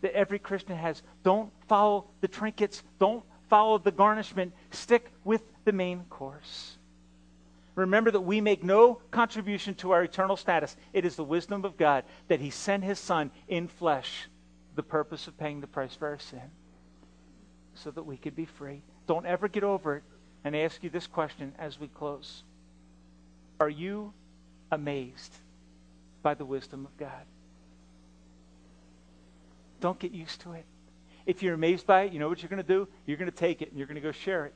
that 0.00 0.14
every 0.14 0.38
Christian 0.38 0.76
has. 0.76 1.02
Don't 1.22 1.52
follow 1.66 2.10
the 2.20 2.28
trinkets, 2.28 2.82
don't 2.98 3.24
follow 3.48 3.78
the 3.78 3.90
garnishment, 3.90 4.52
stick 4.70 5.10
with 5.24 5.42
the 5.64 5.72
main 5.72 6.04
course. 6.04 6.78
Remember 7.74 8.10
that 8.10 8.20
we 8.20 8.40
make 8.40 8.64
no 8.64 9.00
contribution 9.12 9.74
to 9.76 9.92
our 9.92 10.02
eternal 10.02 10.36
status. 10.36 10.76
It 10.92 11.04
is 11.04 11.14
the 11.14 11.24
wisdom 11.24 11.64
of 11.64 11.76
God 11.76 12.04
that 12.26 12.40
He 12.40 12.50
sent 12.50 12.82
His 12.82 12.98
Son 12.98 13.30
in 13.46 13.68
flesh, 13.68 14.28
the 14.74 14.82
purpose 14.82 15.28
of 15.28 15.38
paying 15.38 15.60
the 15.60 15.68
price 15.68 15.94
for 15.94 16.08
our 16.08 16.18
sin, 16.18 16.50
so 17.74 17.92
that 17.92 18.02
we 18.02 18.16
could 18.16 18.34
be 18.34 18.46
free. 18.46 18.82
Don't 19.06 19.26
ever 19.26 19.46
get 19.46 19.62
over 19.62 19.96
it. 19.96 20.02
And 20.44 20.56
I 20.56 20.60
ask 20.60 20.82
you 20.82 20.90
this 20.90 21.06
question 21.06 21.52
as 21.58 21.78
we 21.78 21.88
close 21.88 22.42
Are 23.60 23.68
you 23.68 24.12
amazed 24.70 25.34
by 26.22 26.34
the 26.34 26.44
wisdom 26.44 26.84
of 26.84 26.96
God? 26.96 27.26
Don't 29.80 29.98
get 29.98 30.12
used 30.12 30.40
to 30.42 30.52
it. 30.52 30.64
If 31.26 31.42
you're 31.42 31.54
amazed 31.54 31.86
by 31.86 32.02
it, 32.02 32.12
you 32.12 32.18
know 32.18 32.28
what 32.28 32.42
you're 32.42 32.48
going 32.48 32.62
to 32.62 32.68
do? 32.68 32.88
You're 33.06 33.18
going 33.18 33.30
to 33.30 33.36
take 33.36 33.62
it 33.62 33.68
and 33.68 33.78
you're 33.78 33.86
going 33.86 33.96
to 33.96 34.00
go 34.00 34.12
share 34.12 34.46
it. 34.46 34.54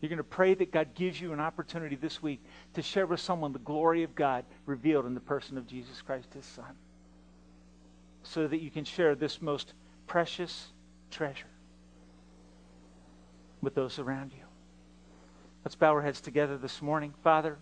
You're 0.00 0.08
going 0.08 0.18
to 0.18 0.24
pray 0.24 0.54
that 0.54 0.70
God 0.70 0.94
gives 0.94 1.20
you 1.20 1.32
an 1.32 1.40
opportunity 1.40 1.96
this 1.96 2.22
week 2.22 2.40
to 2.74 2.82
share 2.82 3.06
with 3.06 3.18
someone 3.18 3.52
the 3.52 3.58
glory 3.58 4.04
of 4.04 4.14
God 4.14 4.44
revealed 4.64 5.06
in 5.06 5.14
the 5.14 5.20
person 5.20 5.58
of 5.58 5.66
Jesus 5.66 6.00
Christ, 6.02 6.32
his 6.34 6.44
Son, 6.44 6.76
so 8.22 8.46
that 8.46 8.58
you 8.58 8.70
can 8.70 8.84
share 8.84 9.16
this 9.16 9.42
most 9.42 9.74
precious 10.06 10.68
treasure 11.10 11.46
with 13.60 13.74
those 13.74 13.98
around 13.98 14.32
you. 14.32 14.44
Let's 15.64 15.74
bow 15.74 15.92
our 15.92 16.02
heads 16.02 16.20
together 16.20 16.56
this 16.56 16.80
morning. 16.80 17.12
Father, 17.24 17.58